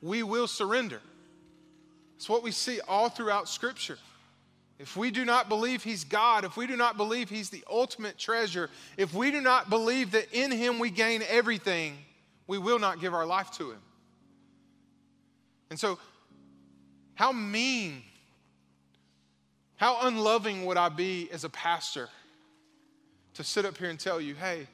[0.00, 1.02] we will surrender.
[2.16, 3.98] It's what we see all throughout Scripture.
[4.78, 8.16] If we do not believe He's God, if we do not believe He's the ultimate
[8.16, 11.98] treasure, if we do not believe that in Him we gain everything,
[12.46, 13.82] we will not give our life to Him.
[15.68, 15.98] And so,
[17.14, 18.02] how mean,
[19.76, 22.08] how unloving would I be as a pastor
[23.34, 24.66] to sit up here and tell you, hey,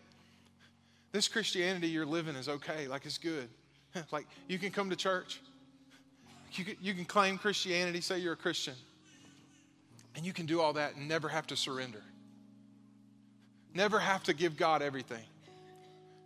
[1.17, 3.49] this Christianity you're living is okay, like it's good.
[4.12, 5.41] like you can come to church,
[6.53, 8.75] you can, you can claim Christianity, say you're a Christian,
[10.14, 12.03] and you can do all that and never have to surrender.
[13.73, 15.25] Never have to give God everything.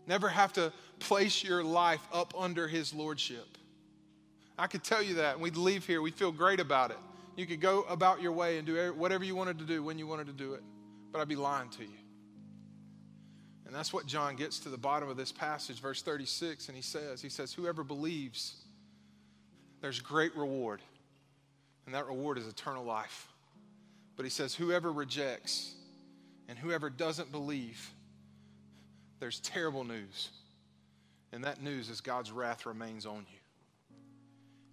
[0.08, 3.46] Never have to place your life up under His Lordship.
[4.58, 5.34] I could tell you that.
[5.34, 6.98] and We'd leave here, we'd feel great about it.
[7.36, 10.08] You could go about your way and do whatever you wanted to do when you
[10.08, 10.64] wanted to do it,
[11.12, 12.09] but I'd be lying to you.
[13.70, 16.82] And that's what John gets to the bottom of this passage, verse 36, and he
[16.82, 18.56] says, He says, Whoever believes,
[19.80, 20.80] there's great reward,
[21.86, 23.28] and that reward is eternal life.
[24.16, 25.72] But he says, Whoever rejects
[26.48, 27.92] and whoever doesn't believe,
[29.20, 30.30] there's terrible news.
[31.30, 33.38] And that news is God's wrath remains on you.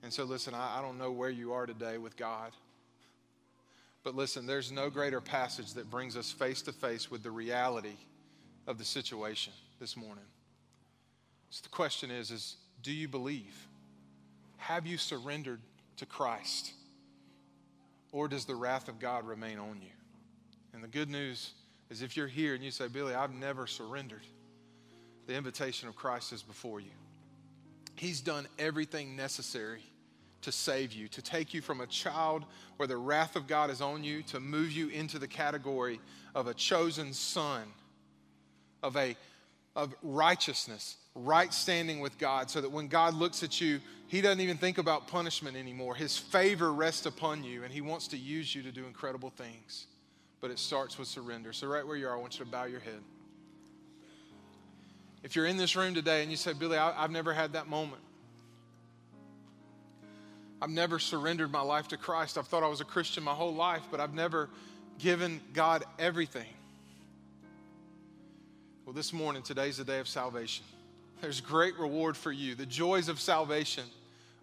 [0.02, 2.52] And so, listen, I, I don't know where you are today with God.
[4.04, 7.98] But listen, there's no greater passage that brings us face to face with the reality
[8.68, 10.26] of the situation this morning.
[11.50, 13.56] So the question is, is do you believe?
[14.58, 15.62] Have you surrendered
[15.98, 16.74] to Christ?
[18.12, 19.92] Or does the wrath of God remain on you?
[20.74, 21.52] And the good news
[21.90, 24.26] is if you're here and you say, Billy, I've never surrendered,
[25.26, 26.92] the invitation of Christ is before you.
[27.96, 29.82] He's done everything necessary
[30.42, 32.46] to save you, to take you from a child
[32.78, 36.00] where the wrath of God is on you, to move you into the category
[36.36, 37.64] of a chosen son
[38.84, 39.16] of a
[39.76, 44.42] of righteousness, right standing with God, so that when God looks at you, He doesn't
[44.42, 45.94] even think about punishment anymore.
[45.94, 49.86] His favor rests upon you, and He wants to use you to do incredible things.
[50.42, 51.54] But it starts with surrender.
[51.54, 53.00] So, right where you are, I want you to bow your head.
[55.24, 57.68] If you're in this room today and you say, Billy, I, have never had that
[57.68, 58.02] moment.
[60.62, 62.38] I've never surrendered my life to Christ.
[62.38, 64.50] I've thought I was a Christian my whole life, but I've never
[64.98, 66.48] given God everything.
[68.88, 70.64] Well, this morning, today's the day of salvation.
[71.20, 72.56] There's great reward for you.
[72.56, 73.84] The joys of salvation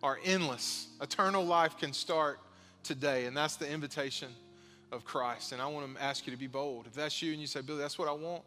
[0.02, 0.88] are endless.
[1.00, 2.38] Eternal life can start
[2.82, 4.28] today, and that's the invitation
[4.92, 5.52] of Christ.
[5.52, 6.86] And I want to ask you to be bold.
[6.86, 8.42] If that's you and you say, Billy, that's what I want,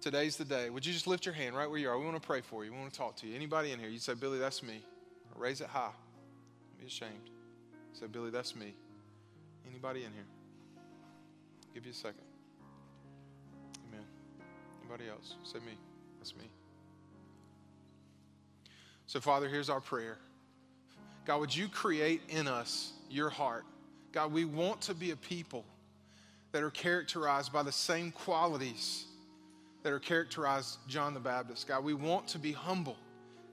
[0.00, 0.70] today's the day.
[0.70, 1.98] Would you just lift your hand right where you are?
[1.98, 2.70] We want to pray for you.
[2.70, 3.34] We want to talk to you.
[3.34, 4.84] Anybody in here, you say, Billy, that's me.
[5.34, 5.90] Raise it high.
[5.90, 7.30] Don't be ashamed.
[7.92, 8.72] Say, Billy, that's me.
[9.68, 10.26] Anybody in here?
[11.74, 12.27] Give you a second.
[14.88, 15.34] Anybody else?
[15.42, 15.72] Say me.
[16.18, 16.44] That's me.
[19.06, 20.16] So, Father, here's our prayer.
[21.26, 23.64] God, would you create in us your heart?
[24.12, 25.64] God, we want to be a people
[26.52, 29.04] that are characterized by the same qualities
[29.82, 31.68] that are characterized John the Baptist.
[31.68, 32.96] God, we want to be humble.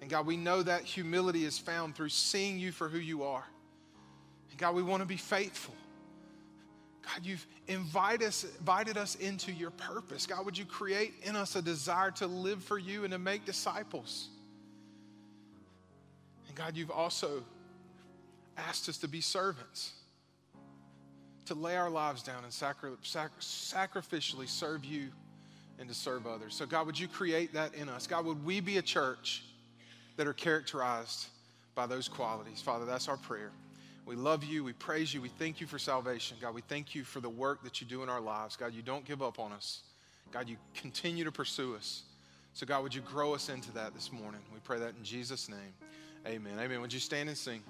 [0.02, 3.46] And God, we know that humility is found through seeing you for who you are.
[4.52, 5.76] And God, we want to be faithful.
[7.06, 10.26] God, you've invited us, invited us into your purpose.
[10.26, 13.46] God, would you create in us a desire to live for you and to make
[13.46, 14.30] disciples?
[16.48, 17.44] And God, you've also
[18.58, 19.94] asked us to be servants,
[21.46, 25.10] to lay our lives down and sacri- sac- sacrificially serve you
[25.78, 26.56] and to serve others.
[26.56, 28.08] So, God, would you create that in us?
[28.08, 29.44] God, would we be a church
[30.18, 31.28] that are characterized
[31.76, 32.62] by those qualities?
[32.62, 33.52] Father, that's our prayer.
[34.06, 34.64] We love you.
[34.64, 35.22] We praise you.
[35.22, 36.38] We thank you for salvation.
[36.40, 38.56] God, we thank you for the work that you do in our lives.
[38.56, 39.82] God, you don't give up on us.
[40.32, 42.04] God, you continue to pursue us.
[42.54, 44.42] So, God, would you grow us into that this morning?
[44.54, 45.74] We pray that in Jesus' name.
[46.28, 46.54] Amen.
[46.60, 46.82] Amen.
[46.82, 47.62] Would you stand and sing?